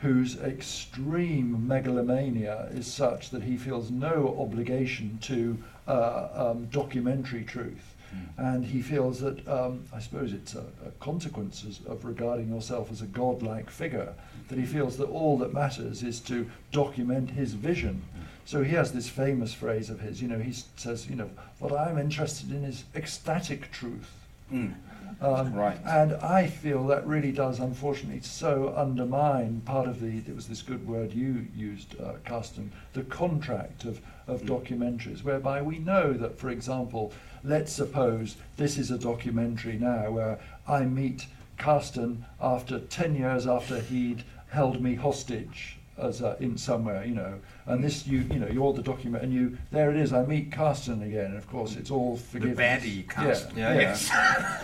[0.00, 7.94] whose extreme megalomania is such that he feels no obligation to uh, um, documentary truth.
[8.14, 8.54] Mm.
[8.54, 13.02] And he feels that, um, I suppose it's a, a consequence of regarding yourself as
[13.02, 14.14] a godlike figure,
[14.48, 18.02] that he feels that all that matters is to document his vision.
[18.44, 21.72] So he has this famous phrase of his, you know, he says, you know, what
[21.72, 24.10] I'm interested in is ecstatic truth.
[24.50, 24.74] Mm.
[25.20, 25.78] Um, Right.
[25.84, 30.62] And I feel that really does, unfortunately, so undermine part of the, it was this
[30.62, 34.48] good word you used, uh, Carsten, the contract of, of Mm.
[34.48, 37.12] documentaries, whereby we know that, for example,
[37.42, 43.80] let's suppose this is a documentary now where I meet Carsten after 10 years after
[43.80, 48.48] he'd held me hostage as a, in somewhere, you know, and this you you know
[48.48, 51.76] you're the document and you there it is I meet Carsten again and of course
[51.76, 53.54] it's all The forgiveness baddie cast.
[53.54, 53.80] Yeah, yeah.
[53.80, 54.10] yes.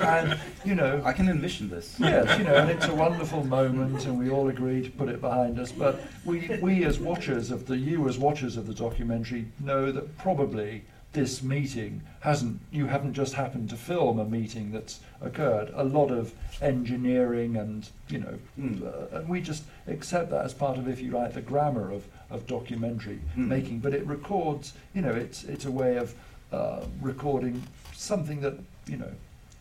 [0.00, 1.96] and you know I can envision this.
[1.98, 5.20] yes you know and it's a wonderful moment and we all agree to put it
[5.20, 9.44] behind us but we we as watchers of the you as watchers of the documentary
[9.60, 10.82] know that probably
[11.14, 16.10] this meeting hasn't you haven't just happened to film a meeting that's occurred a lot
[16.10, 18.82] of engineering and you know Mm.
[18.84, 22.06] uh, and we just accept that as part of if you like the grammar of
[22.30, 23.48] of documentary Mm.
[23.48, 26.14] making but it records you know it's it's a way of
[26.52, 27.62] uh, recording
[27.94, 28.54] something that
[28.86, 29.12] you know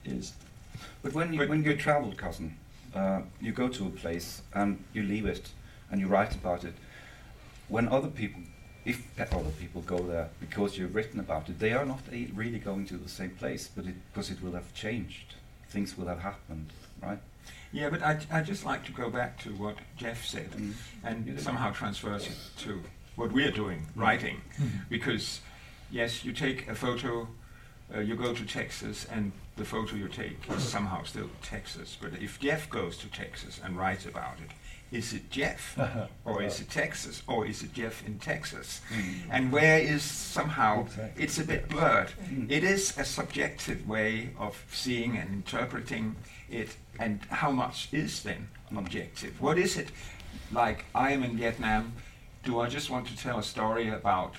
[0.06, 0.34] is
[1.04, 2.56] But when you, But- when you travel, Carsten,
[2.96, 5.52] uh, you go to a place and you leave it
[5.90, 6.74] and you write about it.
[7.70, 8.42] When other people,
[8.86, 12.60] if other people go there because you've written about it, they are not a- really
[12.60, 15.36] going to the same place, but it, because it will have changed.
[15.70, 17.20] Things will have happened, right?
[17.72, 20.74] Yeah, but I, I just like to go back to what Geoff said Mm.
[21.04, 21.38] And do.
[21.40, 22.82] somehow transverse it to
[23.16, 24.42] what we are doing, writing.
[24.90, 25.42] Because,
[25.92, 27.28] yes, you take a photo,
[27.96, 31.98] uh, you go to Texas, and the photo you take is somehow still Texas.
[32.00, 34.52] But if Geoff goes to Texas and writes about it,
[34.94, 35.78] is it Geoff?
[36.26, 37.24] or is it Texas?
[37.28, 38.82] Or is it Geoff in Texas?
[38.94, 39.16] Mm.
[39.32, 41.24] And where is somehow, Exactly.
[41.24, 42.12] it's a bit blurred.
[42.30, 42.50] Mm.
[42.52, 46.16] It is a subjective way of seeing and interpreting
[46.50, 48.78] it, and how much is then Mm.
[48.80, 49.42] objective?
[49.42, 49.90] What is it?
[50.52, 51.94] Like, I am in Vietnam,
[52.44, 54.36] do I just want to tell a story about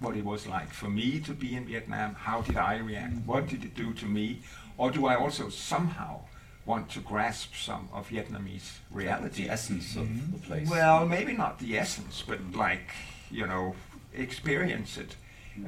[0.00, 2.14] what it was like for me to be in Vietnam?
[2.14, 3.14] How did I react?
[3.26, 4.40] What did it do to me?
[4.76, 6.20] Or do I also somehow
[6.68, 9.44] want to grasp some of Vietnamese reality?
[9.44, 10.68] The essence of the place.
[10.68, 12.90] Well, maybe not the essence, but like,
[13.30, 13.74] you know,
[14.14, 15.16] experience it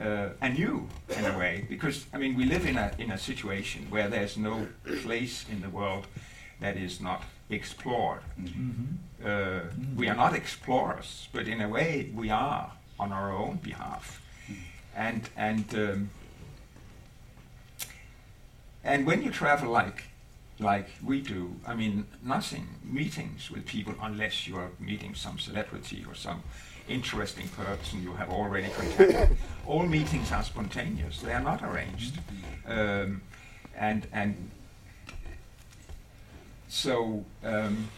[0.01, 1.65] uh, anew in a way.
[1.69, 4.69] Because, I mean, we live in a, in a situation where there's no
[5.03, 6.07] place in the world
[6.61, 8.21] that is not explored.
[8.39, 8.85] Mm-hmm.
[9.25, 9.61] Uh,
[9.97, 14.21] we are not explorers, but in a way we are on our own behalf.
[14.95, 16.11] And, and, um,
[18.85, 20.10] and when you travel like,
[20.61, 26.05] like we do, I mean, nothing, meetings with people, unless you are meeting some celebrity
[26.07, 26.43] or some
[26.89, 29.37] interesting person you have already contacted.
[29.67, 32.19] All meetings are spontaneous; they are not arranged,
[32.67, 33.23] um,
[33.77, 34.51] and and
[36.69, 37.89] so um,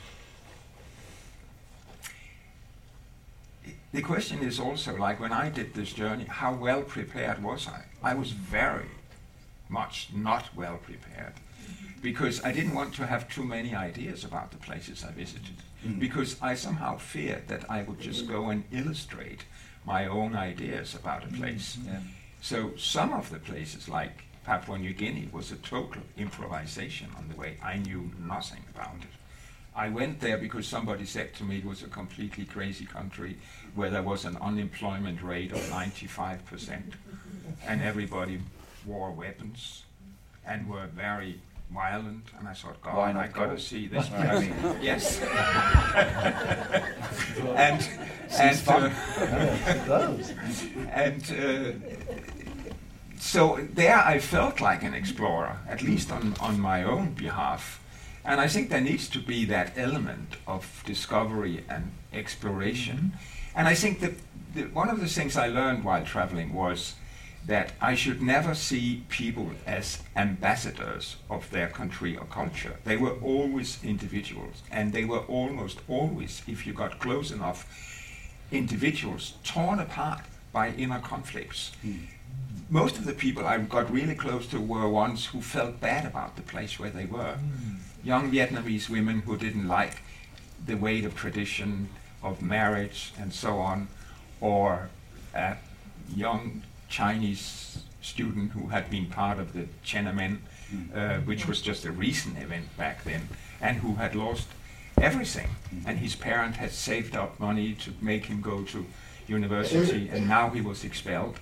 [3.92, 7.84] the question is also like when I did this journey, how well prepared was I?
[8.02, 8.88] I was very
[9.68, 11.34] much not well prepared
[12.02, 15.98] because I didn't want to have too many ideas about the places I visited Mm.
[15.98, 19.44] because I somehow feared that I would just go and illustrate
[19.84, 21.76] my own ideas about a place.
[21.84, 21.98] yeah.
[22.40, 27.34] So some of the places, like Papua New Guinea, was a total improvisation on the
[27.34, 27.56] way.
[27.62, 29.08] I knew nothing about it.
[29.74, 33.38] I went there because somebody said to me it was a completely crazy country
[33.74, 36.92] where there was an unemployment rate of 95%
[37.66, 38.38] and everybody
[38.86, 39.84] wore weapons
[40.46, 41.40] and were very
[41.72, 42.24] violent.
[42.38, 45.20] And I thought, God, Why not I got to see this I mean, yes.
[47.56, 47.88] and
[48.38, 48.82] and fun.
[48.84, 50.32] uh, Yes, it does.
[50.90, 51.72] and uh,
[53.18, 57.80] so there I felt like an explorer, at least on, on my own behalf.
[58.24, 63.12] And I think there needs to be that element of discovery and exploration.
[63.54, 64.12] And I think that
[64.54, 66.94] the, one of the things I learned while traveling was
[67.46, 72.76] that I should never see people as ambassadors of their country or culture.
[72.84, 77.66] They were always individuals, and they were almost always, if you got close enough,
[78.52, 80.20] individuals torn apart
[80.52, 81.72] by inner conflicts.
[81.82, 82.04] Hmm.
[82.70, 86.36] Most of the people I got really close to were ones who felt bad about
[86.36, 87.34] the place where they were.
[87.34, 87.76] Hmm.
[88.04, 90.02] Young Vietnamese women who didn't like
[90.64, 91.88] the weight of tradition,
[92.22, 93.88] of marriage, and so on,
[94.40, 94.90] or
[95.34, 95.56] a
[96.14, 100.38] young Chinese student who had been part of the Tiananmen,
[100.94, 103.28] uh, which was just a recent event back then,
[103.60, 104.48] and who had lost
[105.00, 105.48] everything.
[105.86, 108.86] And his parent had saved up money to make him go to
[109.26, 111.38] university, and now he was expelled.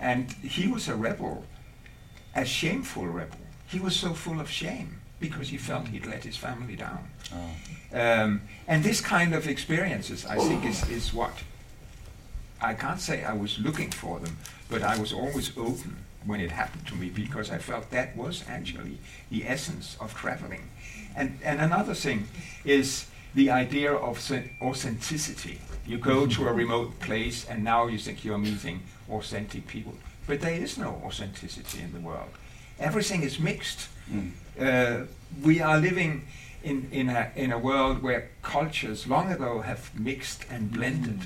[0.00, 1.44] And he was a rebel,
[2.34, 3.44] a shameful rebel.
[3.66, 7.10] He was so full of shame because he felt he'd let his family down.
[7.34, 7.50] Oh.
[7.92, 11.32] Um, and this kind of experiences, I think, is, is what
[12.60, 14.36] I can't say I was looking for them,
[14.68, 18.44] but I was always open when it happened to me because I felt that was
[18.48, 18.98] actually
[19.30, 20.68] the essence of traveling.
[21.16, 22.28] And, and another thing
[22.64, 24.18] is the idea of
[24.62, 25.60] authenticity.
[25.86, 29.94] You go to a remote place and now you think you're meeting authentic people.
[30.26, 32.30] But there is no authenticity in the world.
[32.78, 33.88] Everything is mixed.
[34.10, 34.32] Mm.
[34.60, 35.06] Uh,
[35.42, 36.26] we are living
[36.62, 41.20] in, in, a, in a world where cultures long ago have mixed and blended.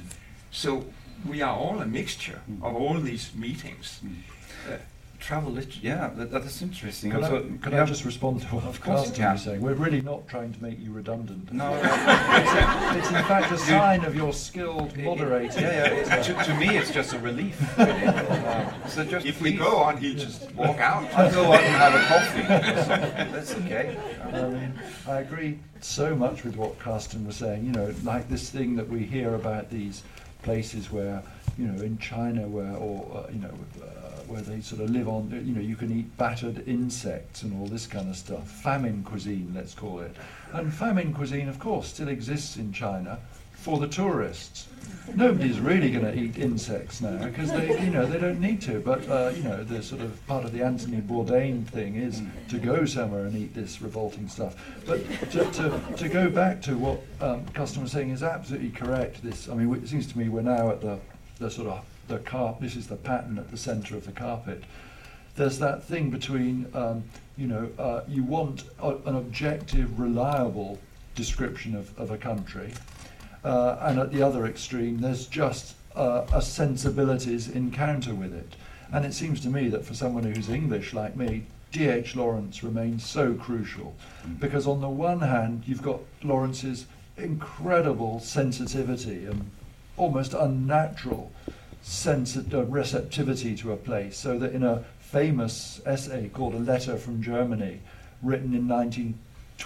[0.50, 0.86] So
[1.28, 2.62] we are all a mixture Mm.
[2.62, 4.00] of all these meetings.
[4.04, 4.72] Mm.
[4.72, 4.76] Uh,
[5.20, 7.12] Travel lit- yeah, that, that is interesting.
[7.12, 9.32] Could, I, Also, could yeah, I just respond to what Of you Carsten can.
[9.34, 9.60] was saying?
[9.60, 11.52] We're really not trying to make you redundant.
[11.52, 15.60] No, It's in fact a sign of your skilled moderator.
[15.60, 16.16] yeah, yeah.
[16.16, 17.56] it- to, to me, it's just a relief.
[17.78, 17.92] really.
[18.88, 21.04] So just if we go on, he'll just walk out.
[21.14, 23.32] I'll go out and have a coffee.
[23.32, 23.96] That's okay.
[24.24, 24.72] I mean,
[25.06, 27.64] I agree so much with what Carsten was saying.
[27.64, 30.02] You know, like this thing that we hear about these
[30.42, 31.22] places where,
[31.58, 33.86] you know, in China where, or uh, you know, uh,
[34.26, 37.66] where they sort of live on, you know, you can eat battered insects and all
[37.66, 38.50] this kind of stuff.
[38.50, 40.16] Famine cuisine, let's call it.
[40.52, 43.18] And famine cuisine, of course, still exists in China
[43.62, 44.66] for the tourists.
[45.14, 48.80] Nobody's really going to eat insects now because they, you know, they don't need to.
[48.80, 52.58] But uh, you know, the sort of part of the Anthony Bourdain thing is to
[52.58, 54.56] go somewhere and eat this revolting stuff.
[54.84, 59.22] But to, to, to go back to what um, Carsten was saying is absolutely correct.
[59.22, 60.98] This, I mean, it seems to me we're now at the
[61.38, 62.60] the sort of the carp.
[62.60, 64.64] This is the pattern at the centre of the carpet.
[65.36, 67.04] There's that thing between, um,
[67.36, 70.78] you know, uh, you want a, an objective, reliable
[71.14, 72.72] description of, of a country,
[73.44, 78.56] uh, and at the other extreme, there's just uh, a sensibilities encounter with it.
[78.92, 82.14] And it seems to me that for someone who's English like me, D.H.
[82.14, 83.94] Lawrence remains so crucial
[84.38, 86.84] because on the one hand, you've got Lawrence's
[87.16, 89.50] incredible sensitivity and
[89.96, 91.32] almost unnatural
[91.80, 94.18] sense of uh, receptivity to a place.
[94.18, 97.80] So that in a famous essay called A Letter from Germany,
[98.22, 98.68] written in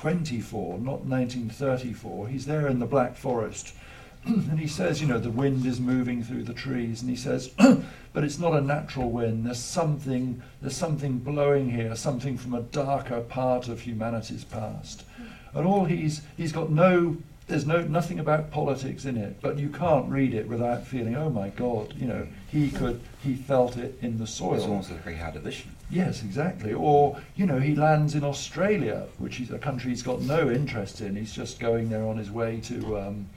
[0.04, 3.74] 1924, not 1934, he's there in the Black Forest.
[4.24, 7.48] and he says, you know, the wind is moving through the trees, and he says,
[8.12, 9.46] but it's not a natural wind.
[9.46, 15.04] There's something, there's something blowing here, something from a darker part of humanity's past.
[15.54, 17.16] And all he's, he's got no
[17.46, 21.30] there's no nothing about politics in it, but you can't read it without feeling, oh
[21.30, 24.54] my God, you know, he could, he felt it in the soil.
[24.54, 25.75] It's almost like he had a vision.
[25.88, 26.72] Yes, exactly.
[26.72, 31.00] Or you know, he lands in Australia, which is a country he's got no interest
[31.00, 31.16] in.
[31.16, 33.28] He's just going there on his way to um,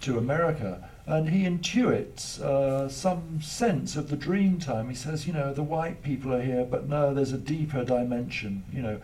[0.00, 4.88] to America, and he intuits uh, some sense of the dream time.
[4.88, 8.64] He says, you know, the white people are here, but no, there's a deeper dimension.
[8.72, 9.00] You know,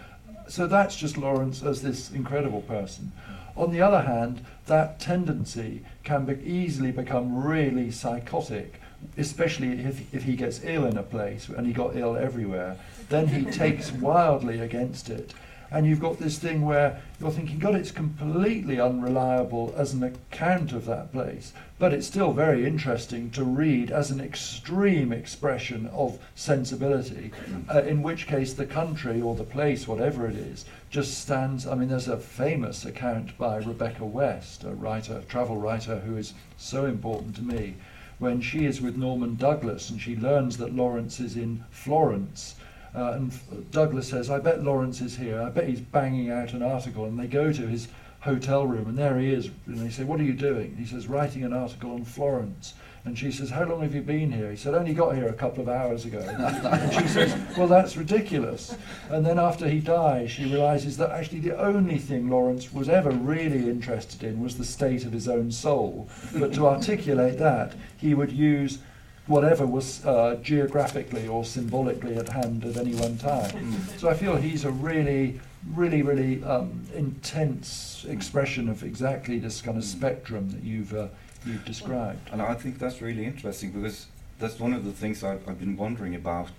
[0.49, 3.13] so that's just Lawrence as this incredible person.
[3.57, 8.81] On the other hand, that tendency can be easily become really psychotic,
[9.17, 12.77] especially if, if he gets ill in a place, and he got ill everywhere.
[13.09, 15.33] Then he takes wildly against it.
[15.71, 20.73] And you've got this thing where you're thinking, God, it's completely unreliable as an account
[20.73, 26.21] of that place, but it's still very interesting to read as an extreme expression of
[26.37, 27.33] sensibility,
[27.75, 31.67] uh, in which case the country or the place, whatever it is, just stands.
[31.67, 36.33] I mean, there's a famous account by Rebecca West, a writer, travel writer who is
[36.57, 37.75] so important to me,
[38.19, 42.57] when she is with Norman Douglas and she learns that Lawrence is in Florence
[42.97, 45.43] uh, and Douglas says, I bet Lawrence is here.
[45.43, 47.05] I bet he's banging out an article.
[47.05, 47.89] And they go to his
[48.21, 49.51] hotel room, and there he is.
[49.67, 50.75] And they say, What are you doing?
[50.77, 52.73] He says, Writing an article on Florence.
[53.07, 54.51] And she says, How long have you been here?
[54.51, 56.19] He said, Only got here a couple of hours ago.
[56.29, 58.77] and she says, Well, that's ridiculous.
[59.09, 63.11] And then after he dies, she realizes that actually the only thing Lawrence was ever
[63.11, 66.09] really interested in was the state of his own soul.
[66.35, 68.81] But to articulate that, he would use
[69.29, 73.51] whatever was uh, geographically or symbolically at hand at any one time.
[73.51, 73.99] Mm.
[74.01, 75.41] So I feel he's a really,
[75.75, 81.09] really, really um, intense expression of exactly this kind of spectrum that you've uh,
[81.47, 82.29] you've described.
[82.33, 84.07] And I think that's really interesting because
[84.39, 86.51] that's one of the things I've, I've been wondering about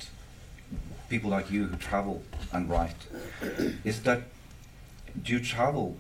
[1.10, 2.96] people like you who travel and write
[3.84, 4.24] is that
[5.24, 5.98] do you travel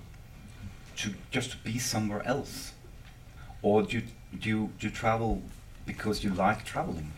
[0.98, 2.74] to just to be somewhere else
[3.62, 4.04] or do you,
[4.40, 5.42] do you, do you travel
[5.88, 7.12] because you like traveling.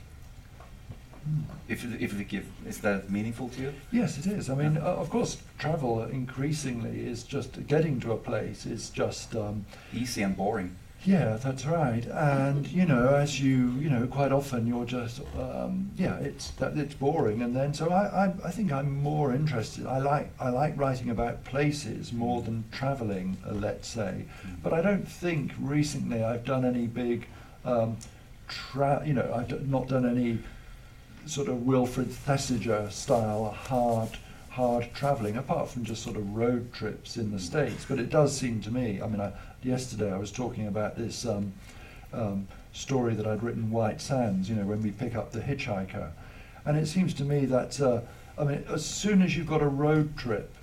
[1.26, 1.42] Hmm.
[1.68, 3.74] If, if we give, is that meaningful to you?
[3.92, 4.50] Yes, it is.
[4.50, 9.36] I mean, uh, of course, travel increasingly is just getting to a place is just
[9.36, 10.76] um, easy and boring.
[11.06, 12.06] Yeah, that's right.
[12.08, 16.78] And you know, as you you know, quite often you're just um, yeah, it's that
[16.78, 17.42] it's boring.
[17.42, 19.86] And then so I, I I think I'm more interested.
[19.86, 24.26] I like I like writing about places more than traveling, uh, let's say.
[24.46, 24.56] Mm.
[24.62, 27.28] But I don't think recently I've done any big.
[27.64, 27.98] Um,
[28.48, 30.40] tra- you know, I've not done any
[31.26, 34.10] sort of Wilfred Thesiger style hard
[34.50, 37.86] hard travelling, apart from just sort of road trips in the States.
[37.88, 39.32] But it does seem to me, I mean, I,
[39.64, 41.54] yesterday I was talking about this um,
[42.14, 46.12] um, story that I'd written, White Sands, you know, when we pick up the hitchhiker.
[46.66, 48.02] And it seems to me that, uh,
[48.38, 50.54] I mean, as soon as you've got a road trip,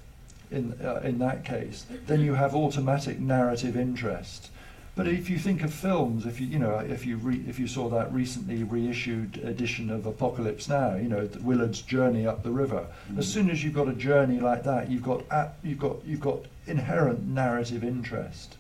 [0.51, 4.51] in, uh, in that case, then you have automatic narrative interest.
[4.95, 7.67] But if you think of films, if you you know if you re, if you
[7.67, 12.87] saw that recently reissued edition of Apocalypse Now, you know Willard's journey up the river.
[13.13, 13.19] Mm.
[13.19, 16.23] As soon as you've got a journey like that, you've got at, you've got you've
[16.23, 18.57] got inherent narrative interest.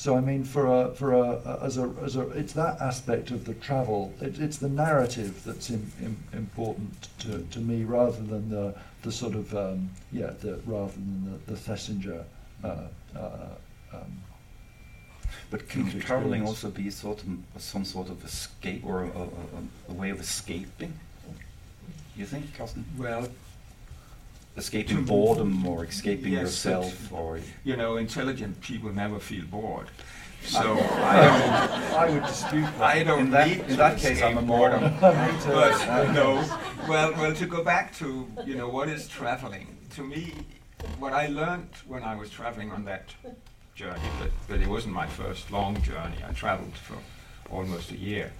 [0.00, 3.30] So I mean, for a for a, a as a as a it's that aspect
[3.32, 4.14] of the travel.
[4.22, 9.12] It, it's the narrative that's in, in, important to, to me rather than the the
[9.12, 12.24] sort of um, yeah the rather than the, the Thesiger.
[12.64, 13.48] Uh, uh,
[13.92, 14.22] um,
[15.50, 19.28] but can traveling also be sort of some sort of escape or a, a,
[19.90, 20.94] a way of escaping?
[22.16, 22.86] You think, Carsten?
[22.96, 23.28] Well,
[24.56, 29.88] escaping boredom or escaping yes, yourself, or you know, intelligent people never feel bored.
[30.42, 32.82] So I, I, I would dispute that.
[32.82, 34.94] I don't in that, need in that case, I'm a boredom.
[35.00, 36.44] but no,
[36.88, 40.32] well, well, to go back to you know what is traveling to me,
[40.98, 43.10] what I learned when I was traveling on that
[43.74, 46.16] journey, but, but it wasn't my first long journey.
[46.26, 46.96] I traveled for
[47.50, 48.32] almost a year.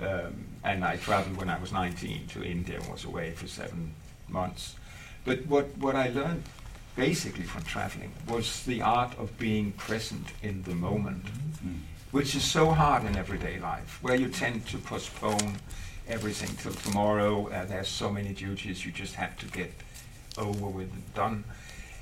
[0.00, 3.94] Um, and I traveled when I was 19 to India and was away for seven
[4.28, 4.76] months.
[5.24, 6.44] But what, what I learned
[6.96, 11.78] basically from traveling was the art of being present in the moment, mm.
[12.10, 15.56] which is so hard in everyday life, where you tend to postpone
[16.08, 17.48] everything till tomorrow.
[17.48, 19.72] Uh, there's so many duties you just have to get
[20.36, 21.44] over with and done.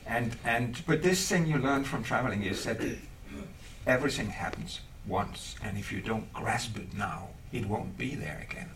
[0.06, 2.80] And, and, but this thing you learn from traveling is that
[3.86, 8.70] everything happens once, and if you don't grasp it now, it won't be there again.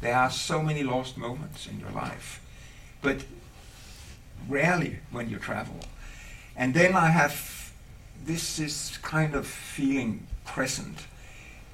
[0.00, 2.40] There are so many lost moments in your life,
[3.02, 3.24] but
[4.48, 5.80] rarely when you travel.
[6.56, 7.72] And then I have
[8.24, 11.06] this is kind of feeling present.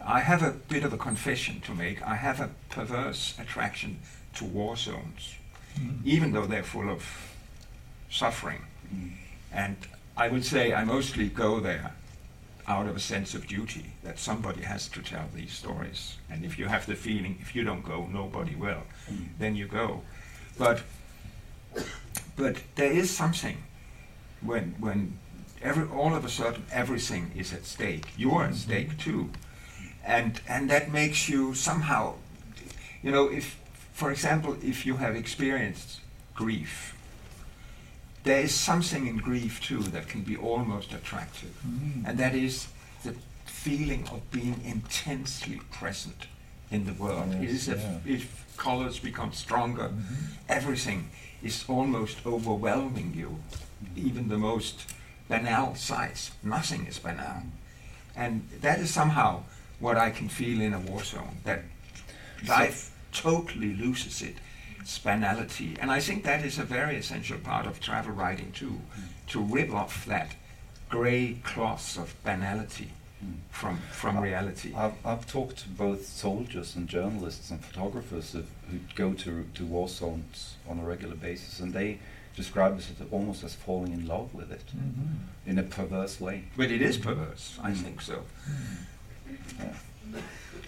[0.05, 2.01] I have a bit of a confession to make.
[2.03, 3.99] I have a perverse attraction
[4.35, 5.35] to war zones,
[5.79, 6.01] Mm.
[6.05, 7.03] even though they're full of
[8.11, 8.63] suffering.
[8.95, 9.13] Mm.
[9.53, 9.77] And
[10.17, 11.93] I would say I mostly go there
[12.67, 16.17] out of a sense of duty that somebody has to tell these stories.
[16.31, 19.29] And if you have the feeling, if you don't go, nobody will, Mm.
[19.39, 20.03] then you go.
[20.57, 20.83] But
[22.37, 23.57] but there is something
[24.41, 25.19] when when
[25.63, 28.07] every all of a sudden everything is at stake.
[28.17, 29.31] You're at stake too,
[30.05, 32.15] and and that makes you somehow,
[33.03, 33.57] you know, if
[33.93, 36.01] for example, if you have experienced
[36.35, 36.95] grief,
[38.25, 42.07] there is something in grief too that can be almost attractive, Mm.
[42.09, 42.69] and that is
[43.03, 43.15] the
[43.47, 46.27] feeling of being intensely present
[46.71, 47.33] in the world.
[47.35, 47.99] it Yes, is if, yeah.
[48.17, 50.17] if colors become stronger, Mhm.
[50.49, 51.09] everything
[51.43, 53.39] is almost overwhelming you,
[53.97, 54.95] even the most
[55.29, 56.33] banal sights.
[56.43, 57.43] Nothing is banal.
[58.17, 59.43] And that is somehow
[59.79, 61.63] what I can feel in a war zone, that
[62.49, 64.37] life totally loses it,
[64.81, 65.77] its banality.
[65.81, 68.81] And I think that is a very essential part of travel writing too,
[69.29, 70.35] to rip off that
[70.89, 72.91] grey cloth of banality.
[73.51, 74.73] From, from reality.
[74.75, 79.67] I've, I've talked to both soldiers and journalists and photographers of, who go to, to
[79.67, 81.99] war zones on a regular basis, and they
[82.37, 85.17] describe it as almost as falling in love with it Mhm.
[85.47, 86.45] in a perverse way.
[86.57, 87.77] But it is perverse, I Mm.
[87.77, 88.23] think so.
[89.59, 89.75] Yeah.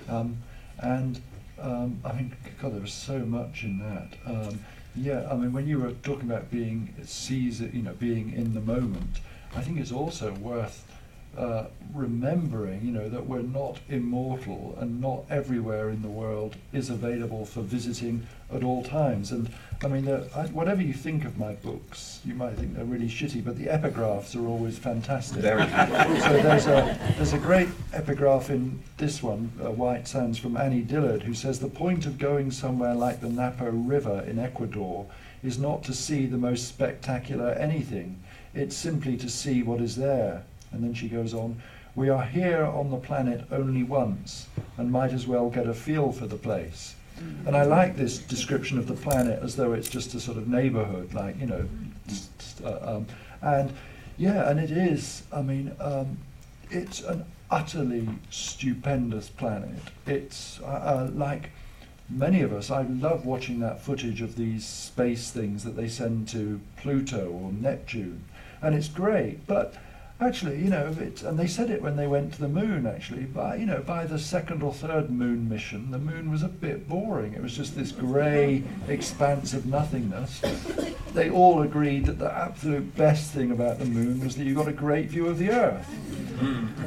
[0.09, 0.38] Um,
[0.78, 1.20] and
[1.61, 4.14] um, I mean, God, there was so much in that.
[4.24, 4.61] Um,
[4.96, 8.61] yeah, I mean, when you were talking about being seize, you know, being in the
[8.62, 9.20] moment,
[9.55, 10.89] I think it's also worth
[11.36, 11.64] uh,
[11.94, 17.44] remembering, you know, that we're not immortal and not everywhere in the world is available
[17.44, 19.30] for visiting at all times.
[19.30, 19.48] And
[19.82, 23.44] I mean, I, whatever you think of my books, you might think they're really shitty,
[23.44, 25.38] but the epigraphs are always fantastic.
[25.40, 26.20] Very good.
[26.22, 30.82] so there's a there's a great epigraph in this one, uh, White Sands, from Annie
[30.82, 35.06] Dillard, who says the point of going somewhere like the Napo River in Ecuador
[35.42, 38.22] is not to see the most spectacular anything.
[38.52, 40.44] It's simply to see what is there.
[40.72, 41.60] And then she goes on,
[41.94, 44.46] we are here on the planet only once
[44.76, 46.94] and might as well get a feel for the place.
[47.46, 50.48] And I like this description of the planet as though it's just a sort of
[50.48, 51.68] neighborhood, like, you know,
[52.64, 53.06] uh, um,
[53.42, 53.72] and
[54.16, 56.16] yeah, and it is, I mean, um,
[56.70, 59.80] it's an utterly stupendous planet.
[60.06, 61.50] It's uh, uh, like
[62.08, 66.28] many of us, I love watching that footage of these space things that they send
[66.28, 68.24] to Pluto or Neptune,
[68.62, 69.74] and it's great, but
[70.20, 72.86] actually, you know, it, and they said it when they went to the moon.
[72.86, 76.48] Actually, by you know, by the second or third moon mission, the moon was a
[76.48, 77.32] bit boring.
[77.32, 80.40] It was just this grey expanse of nothingness.
[81.14, 84.68] They all agreed that the absolute best thing about the moon was that you got
[84.68, 85.88] a great view of the Earth.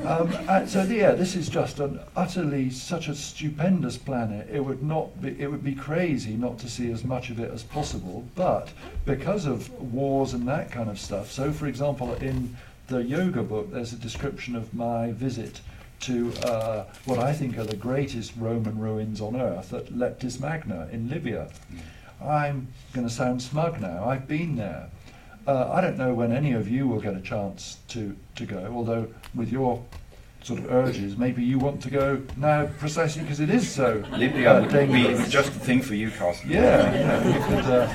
[0.06, 4.50] Um, and so yeah, this is just an utterly such a stupendous planet.
[4.52, 7.52] It would not be, it would be crazy not to see as much of it
[7.52, 8.26] as possible.
[8.36, 8.70] But
[9.06, 12.56] because of wars and that kind of stuff, so for example, in
[12.94, 15.62] the yoga book, there's a description of my visit
[16.02, 20.88] to uh, what I think are the greatest Roman ruins on earth at Leptis Magna
[20.92, 21.50] in Libya.
[22.24, 24.08] I'm going to sound smug now.
[24.08, 24.90] I've been there.
[25.48, 28.72] Uh, I don't know when any of you will get a chance to, to go,
[28.72, 29.84] although with your
[30.44, 34.54] sort of urges, maybe you want to go now precisely because it is so Libya
[34.54, 36.52] uh, would be just the thing for you, Carsten.
[36.52, 37.94] Yeah, yeah, you could, uh,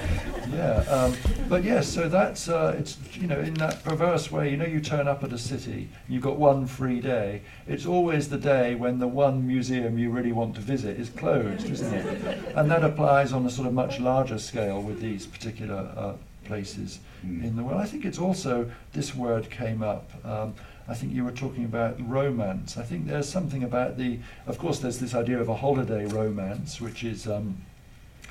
[0.52, 0.80] yeah.
[0.90, 1.14] Um,
[1.48, 4.50] but yes, so that's uh, it's you know in that perverse way.
[4.50, 7.42] You know, you turn up at a city, you've got one free day.
[7.66, 11.68] It's always the day when the one museum you really want to visit is closed,
[11.70, 12.56] isn't it?
[12.56, 17.00] And that applies on a sort of much larger scale with these particular uh, places
[17.26, 17.42] Mm.
[17.42, 17.80] in the world.
[17.80, 20.08] I think it's also this word came up.
[20.24, 20.54] Um,
[20.86, 22.76] I think you were talking about romance.
[22.78, 24.20] I think there's something about the.
[24.46, 27.26] Of course, there's this idea of a holiday romance, which is.
[27.26, 27.64] Um,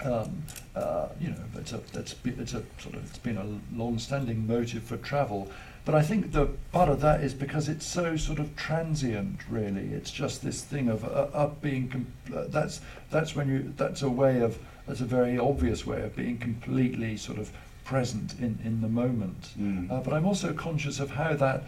[0.04, 0.44] um,
[0.76, 4.84] uh, you know, it's a, it's, it's a sort of, it's been a long-standing motive
[4.84, 5.52] for travel.
[5.86, 9.88] But I think the part of that is because it's so sort of transient, really.
[9.94, 14.02] It's just this thing of uh, up being, com- uh, that's, that's when you, that's
[14.02, 17.52] a way of, that's a very obvious way of being completely sort of
[17.86, 19.50] present in, in the moment.
[19.58, 19.90] Mm.
[19.90, 21.64] Uh, but I'm also conscious of how that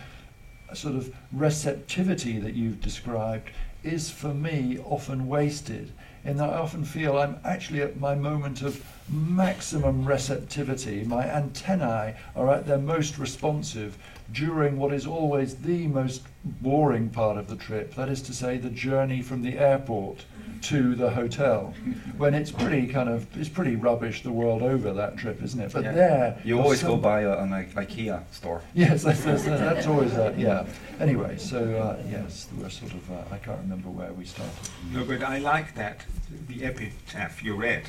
[0.74, 3.50] sort of receptivity that you've described
[3.84, 5.92] is for me often wasted.
[6.26, 11.04] In that I often feel I'm actually at my moment of maximum receptivity.
[11.04, 13.98] My antennae are at their most responsive
[14.32, 18.58] during what is always the most boring part of the trip, that is to say,
[18.58, 20.26] the journey from the airport
[20.62, 21.74] to the hotel,
[22.18, 25.72] when it's pretty kind of, it's pretty rubbish the world over that trip, isn't it?
[25.72, 25.92] But Yeah.
[25.94, 28.62] there, You there's always go some- by a, an I- IKEA store.
[28.74, 30.66] Yes, that's, that's, that's always, uh, yeah.
[31.00, 34.54] Anyway, so uh, yes, we're sort of, uh, I can't remember where we started.
[34.92, 36.02] No, but I like that,
[36.48, 37.84] the epitaph you read.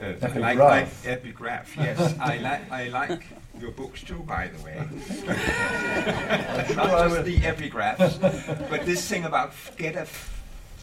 [0.00, 0.40] Uh, I Epigraph.
[0.40, 2.14] like, like epigraph, yes.
[2.18, 3.22] I, like I like
[3.60, 4.76] your books too, by the way.
[6.76, 9.96] Not just the epigraphs, but this thing about get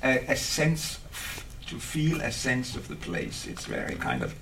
[0.04, 1.00] a sense,
[1.68, 3.48] to feel a sense of the place.
[3.48, 4.36] It's very kind of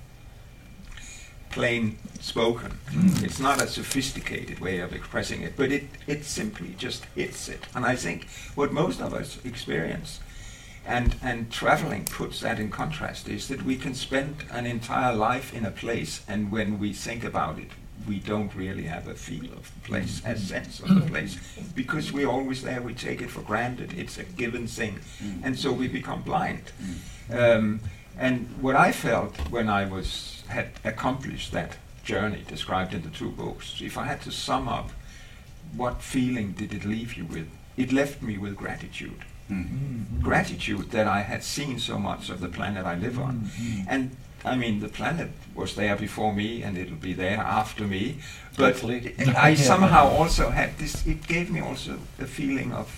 [1.56, 2.70] plain spoken.
[2.90, 3.24] Mm.
[3.24, 7.60] It's not a sophisticated way of expressing it, but it, it simply just hits it.
[7.74, 10.20] And I think what most of us experience,
[10.84, 15.54] and, and traveling puts that in contrast, is that we can spend an entire life
[15.54, 17.70] in a place, and when we think about it,
[18.08, 21.38] we don't really have a feel of the place, a sense of the place,
[21.74, 25.44] because we're always there, we take it for granted, it's a given thing, Mm.
[25.44, 26.62] and so we become blind.
[27.30, 27.56] Mm.
[27.56, 27.80] Um,
[28.18, 33.30] and what I felt when I was had accomplished that journey described in the two
[33.30, 34.90] books, if I had to sum up,
[35.76, 37.48] what feeling did it leave you with?
[37.76, 39.24] It left me with gratitude.
[39.50, 39.66] Mm.
[39.68, 43.50] Mm, Gratitude that I had seen so much of the planet I live on.
[43.60, 44.10] Mm, And
[44.46, 48.18] I mean, the planet was there before me, and it'll be there after me.
[48.56, 48.82] But.
[49.36, 51.04] I somehow also had this.
[51.04, 52.88] It gave me also a feeling of,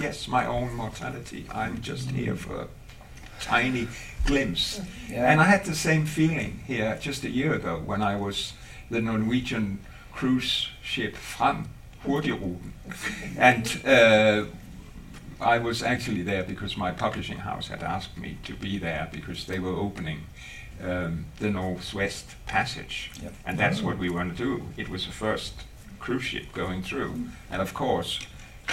[0.00, 1.44] yes, my own mortality.
[1.52, 2.68] I'm just here for a
[3.40, 3.88] tiny
[4.24, 4.80] glimpse.
[5.10, 5.30] Yeah.
[5.30, 8.54] And I had the same feeling here just a year ago when I was
[8.90, 9.80] the Norwegian
[10.12, 11.68] cruise ship Fram
[12.04, 12.72] Hurtigruten,
[13.36, 14.44] and uh,
[15.40, 19.46] I was actually there because my publishing house had asked me to be there because
[19.46, 20.20] they were opening
[20.82, 23.34] um, the Northwest Passage, Yep.
[23.46, 24.62] and that's what we want to do.
[24.76, 25.54] It was the first
[26.00, 28.20] cruise ship going through, and of course.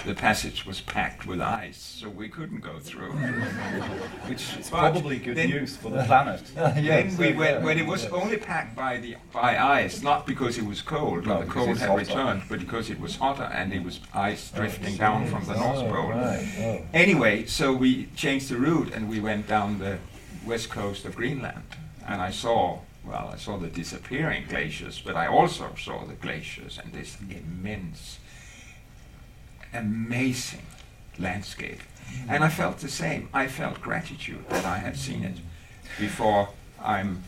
[0.08, 3.12] The passage was packed with ice, so we couldn't go through.
[4.28, 6.41] Which is probably good news for the planet.
[6.56, 8.10] yes, then we uh, went, when it was yeah.
[8.10, 11.89] only packed by the by ice, not because it was cold, No, the cold had
[11.89, 11.99] hotter.
[11.99, 15.54] returned, but because it was hotter and it was ice drifting Oh, down from the
[15.54, 16.10] North oh, Pole.
[16.10, 16.47] Right.
[16.60, 16.82] Oh.
[16.91, 19.99] Anyway, so we changed the route and we went down the
[20.43, 21.64] west coast of Greenland,
[22.08, 22.80] and I saw.
[23.06, 28.18] Well, I saw the disappearing glaciers, but I also saw the glaciers and this immense,
[29.74, 30.62] amazing
[31.20, 31.82] landscape.
[32.30, 33.28] And I felt the same.
[33.34, 35.38] I felt gratitude that I had seen it
[35.99, 36.49] before
[36.82, 37.24] I'm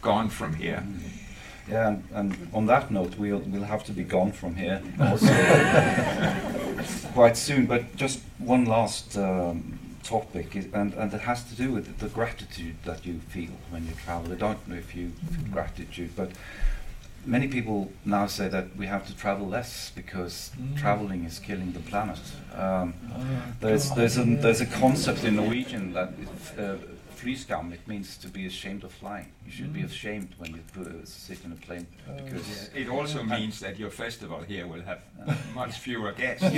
[0.00, 0.82] gone from here.
[1.68, 5.26] Yeah, and, and on that note, we'll we'll have to be gone from here also
[7.12, 7.66] quite soon.
[7.66, 12.08] But just one last um, topic, is, and and it has to do with the
[12.08, 14.32] gratitude that you feel when you travel.
[14.32, 15.52] I don't know if you feel Mm.
[15.52, 16.30] gratitude, but
[17.24, 20.76] many people now say that we have to travel less because Mm.
[20.76, 22.18] traveling is killing the planet.
[22.54, 23.20] Um, Oh,
[23.60, 26.76] there's there's a there's a concept in Norwegian that is, uh,
[27.22, 27.72] flyskam.
[27.72, 29.28] It means to be ashamed of flying.
[29.46, 29.90] You should be Mm.
[29.90, 33.90] ashamed when you uh, sit in a plane Oh, because It also means that your
[33.90, 35.00] festival here will have
[35.54, 36.44] much fewer guests.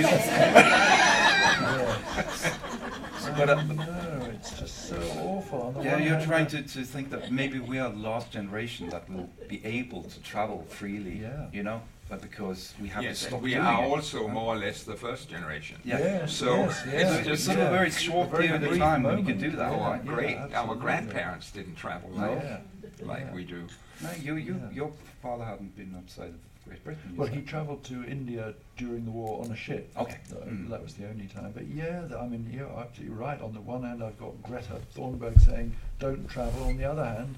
[3.37, 5.73] But, uh, no, it's just so awful.
[5.77, 8.89] On yeah, you're trying uh, to, to think that maybe we are the last generation
[8.89, 11.19] that will be able to travel freely.
[11.21, 11.47] Yeah.
[11.51, 13.87] You know, but because we have yes, to stop we doing are it.
[13.87, 15.77] also more or less the first generation.
[15.83, 15.99] Yeah.
[15.99, 17.63] Yes, So, yes, it's yeah, It's just sort yeah.
[17.65, 19.71] of a very short Very period of brief time when you can do that.
[19.71, 20.37] Oh, Yeah, great!
[20.53, 22.33] Our grandparents didn't travel No.
[22.33, 22.57] like, Yeah.
[23.01, 23.33] like Yeah.
[23.33, 23.67] we do.
[24.03, 24.71] No, you, you, Yeah.
[24.75, 24.91] your
[25.21, 26.35] father hadn't been outside of
[26.67, 27.13] Great Britain.
[27.15, 27.37] Well, said.
[27.37, 29.91] he travelled to India during the war on a ship.
[29.97, 30.17] Okay.
[30.31, 30.69] Mm.
[30.69, 31.51] That was the only time.
[31.53, 33.39] But yeah, th- I mean, you're absolutely right.
[33.41, 36.63] On the one hand, I've got Greta Thunberg saying, don't travel.
[36.65, 37.35] On the other hand,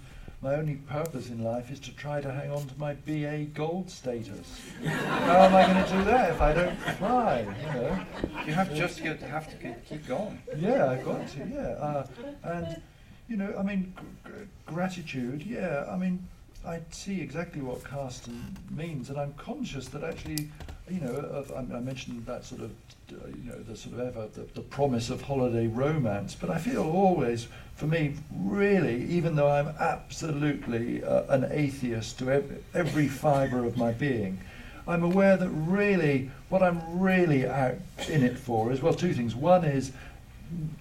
[0.48, 3.90] my only purpose in life is to try to hang on to my BA gold
[3.90, 4.62] status.
[4.86, 7.40] How am I going to do that if I don't fly?
[7.42, 8.00] You know?
[8.46, 10.42] You have just you have to keep going.
[10.56, 11.40] Yeah, I've got to.
[11.40, 12.08] Yeah, uh,
[12.44, 12.82] and
[13.28, 13.94] you know, I mean,
[14.24, 15.44] gr- gr- gratitude.
[15.44, 16.26] Yeah, I mean,
[16.66, 20.50] I see exactly what Carsten means, and I'm conscious that actually,
[20.90, 22.72] you know, of, I, I mentioned that sort of,
[23.12, 26.36] uh, you know, the sort of ever the, the promise of holiday romance.
[26.36, 32.32] But I feel always, for me, really, even though I'm absolutely uh, an atheist to
[32.32, 34.40] ev- every fibre of my being.
[34.88, 37.76] I'm aware that really what I'm really out
[38.08, 39.36] in it for is well two things.
[39.36, 39.92] One is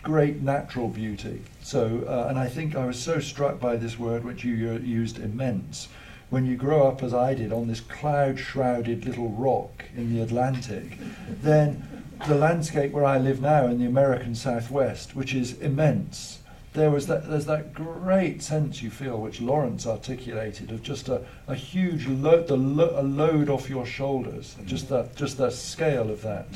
[0.02, 1.42] great natural beauty.
[1.62, 5.18] So, uh, and I think I was so struck by this word which you used,
[5.18, 5.88] immense,
[6.30, 10.22] when you grow up as I did on this cloud shrouded little rock in the
[10.22, 10.98] Atlantic,
[11.28, 16.40] then the landscape where I live now in the American Southwest, which is immense,
[16.76, 21.22] there was that there's that great sense you feel which Lawrence articulated of just a,
[21.48, 26.10] a huge load the lo- a load off your shoulders just that just the scale
[26.10, 26.46] of that.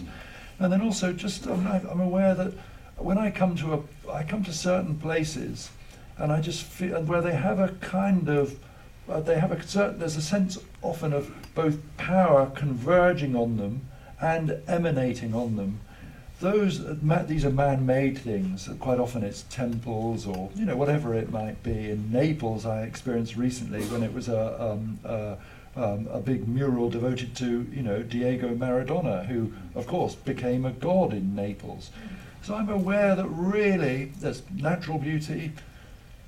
[0.59, 2.53] And then also just um, I, I'm aware that
[2.99, 5.71] when I come to a I come to certain places
[6.19, 8.59] and I just feel and where they have a kind of
[9.11, 13.83] uh, they have a certain there's a sense often of both power converging on them
[14.21, 15.81] and emanating on them
[16.41, 16.81] those
[17.27, 18.69] these are man-made things.
[18.81, 21.91] Quite often it's temples or you know whatever it might be.
[21.91, 25.37] In Naples, I experienced recently when it was a um, a,
[25.77, 30.73] um, a big mural devoted to you know Diego Maradona, who of course became a
[30.73, 31.91] god in Naples.
[32.43, 35.53] So I'm aware that really there's natural beauty,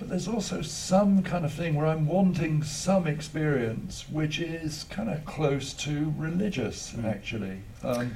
[0.03, 5.09] but there's also some kind of thing where I'm wanting some experience which is kind
[5.09, 7.05] of close to religious Mm.
[7.05, 7.59] actually.
[7.85, 8.11] Um,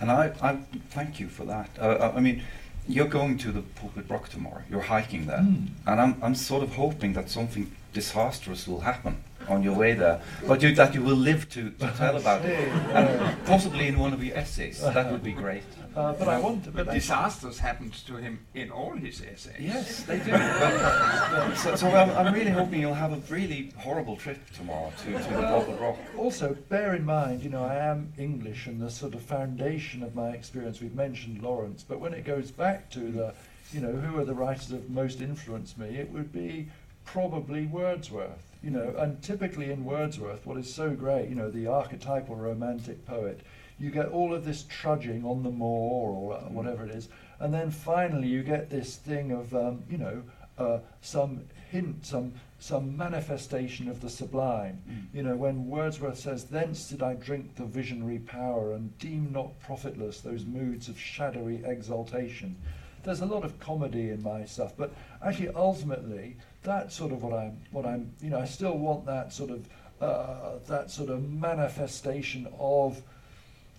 [0.00, 0.56] And I, I
[0.90, 1.70] thank you for that.
[1.78, 2.42] Uh, I mean,
[2.88, 4.62] you're going to the Pulpit Rock tomorrow.
[4.68, 5.68] You're hiking there, Mm.
[5.86, 10.20] and I'm, I'm sort of hoping that something disastrous will happen on your way there,
[10.46, 14.12] but you, that you will live to, to tell about it, and possibly in one
[14.12, 14.80] of your essays.
[14.80, 15.64] That would be great.
[15.96, 16.70] Uh, but I want to.
[16.70, 19.56] But disasters happened to him in all his essays.
[19.58, 20.30] Yes, they do.
[20.30, 25.12] But, so so I'm, I'm really hoping you'll have a really horrible trip tomorrow to,
[25.12, 25.98] to the Rock.
[26.16, 30.14] also bear in mind, you know, I am English, and the sort of foundation of
[30.14, 30.80] my experience.
[30.80, 33.34] We've mentioned Lawrence, but when it goes back to the,
[33.72, 36.68] you know, who are the writers that have most influenced me, it would be
[37.04, 38.47] probably Wordsworth.
[38.62, 43.06] You know, and typically in Wordsworth, what is so great, you know, the archetypal romantic
[43.06, 43.40] poet,
[43.78, 47.54] you get all of this trudging on the moor or uh, whatever it is, and
[47.54, 50.22] then finally you get this thing of, um, you know,
[50.58, 54.82] uh, some hint, some some manifestation of the sublime.
[55.14, 59.60] You know, when Wordsworth says, "Thence did I drink the visionary power, and deem not
[59.60, 62.56] profitless those moods of shadowy exaltation."
[63.04, 64.92] There's a lot of comedy in my stuff, but
[65.24, 67.58] actually, ultimately, that's sort of what I'm.
[67.70, 68.12] What I'm.
[68.20, 69.68] You know, I still want that sort of
[70.00, 73.00] uh, that sort of manifestation of.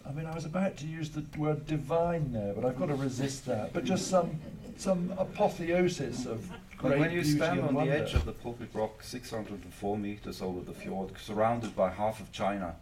[0.08, 2.96] I mean, I was about to use the word divine there, but I've got to
[2.96, 3.74] resist that.
[3.74, 4.40] But just some
[4.78, 9.04] some apotheosis of great when you stand and on the edge of the Pulpit Rock,
[9.04, 12.76] 604 meters over the fjord, surrounded by half of China,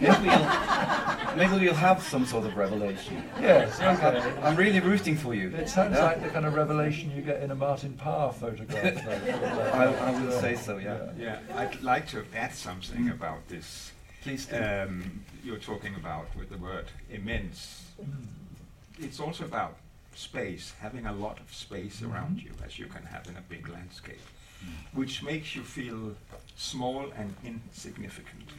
[0.00, 3.22] maybe you'll, maybe you'll have some sort of revelation.
[3.40, 4.32] Yes, I'm, okay.
[4.42, 5.48] I'm really rooting for you.
[5.50, 6.04] It sounds Yeah.
[6.04, 9.06] like the kind of revelation you get in a Martin Parr photograph.
[9.74, 11.10] I, I would say so, yeah.
[11.18, 13.92] Yeah, I'd like to add something about this.
[14.22, 14.56] Please do.
[14.56, 17.84] Um, you're talking about with the word immense.
[18.98, 19.76] It's also about
[20.14, 22.44] space, having a lot of space around Mhm.
[22.44, 24.20] you, as you can have in a big landscape,
[24.92, 26.14] which makes you feel
[26.56, 28.50] small and insignificant.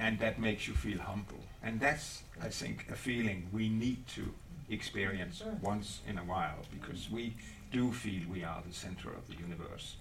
[0.00, 1.44] And that makes you feel humble.
[1.62, 4.32] And that's, I think, a feeling we need to
[4.70, 7.34] experience once in a while because we
[7.70, 9.96] do feel we are the center of the universe.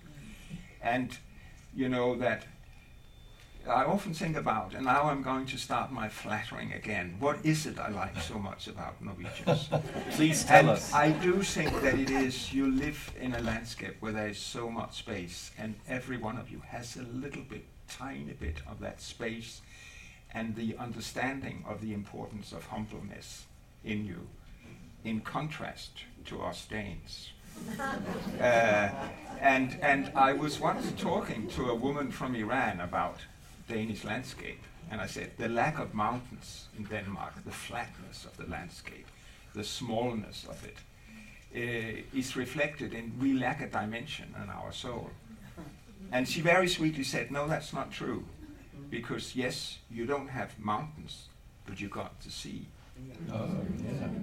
[0.81, 1.17] And
[1.75, 2.45] you know that
[3.67, 7.17] I often think about, and now I'm going to start my flattering again.
[7.19, 9.69] What is it I like so much about Norwegians?
[10.11, 10.93] Please tell and us.
[10.93, 14.71] I do think that it is you live in a landscape where there is so
[14.71, 19.01] much space, and every one of you has a little bit, tiny bit of that
[19.01, 19.61] space,
[20.33, 23.45] and the understanding of the importance of humbleness
[23.83, 24.27] in you,
[25.03, 27.31] in contrast to our Danes.
[28.39, 28.89] Uh,
[29.41, 33.19] and and I was once talking to a woman from Iran about
[33.67, 38.49] Danish landscape, and I said the lack of mountains in Denmark, the flatness of the
[38.49, 39.07] landscape,
[39.53, 40.77] the smallness of it,
[41.53, 45.09] uh, is reflected in we lack a dimension in our soul.
[46.11, 48.23] And she very sweetly said, "No, that's not true,
[48.89, 51.27] because yes, you don't have mountains,
[51.65, 52.67] but you got the sea."
[53.31, 53.47] Oh,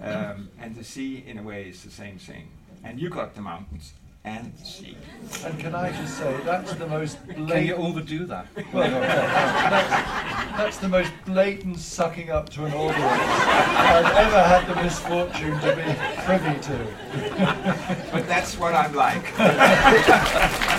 [0.00, 0.32] yeah.
[0.32, 2.48] Um, and the sea, in a way, is the same thing.
[2.84, 3.94] And you got the mountains
[4.26, 4.96] and the sea.
[5.44, 8.48] And can I just say that's the most Can you overdo that?
[8.72, 9.88] Well, that's,
[10.56, 15.76] that's the most blatant sucking up to an audience I've ever had the misfortune to
[15.76, 15.94] be
[16.24, 16.78] privy to.
[18.12, 19.32] But that's what I'm like.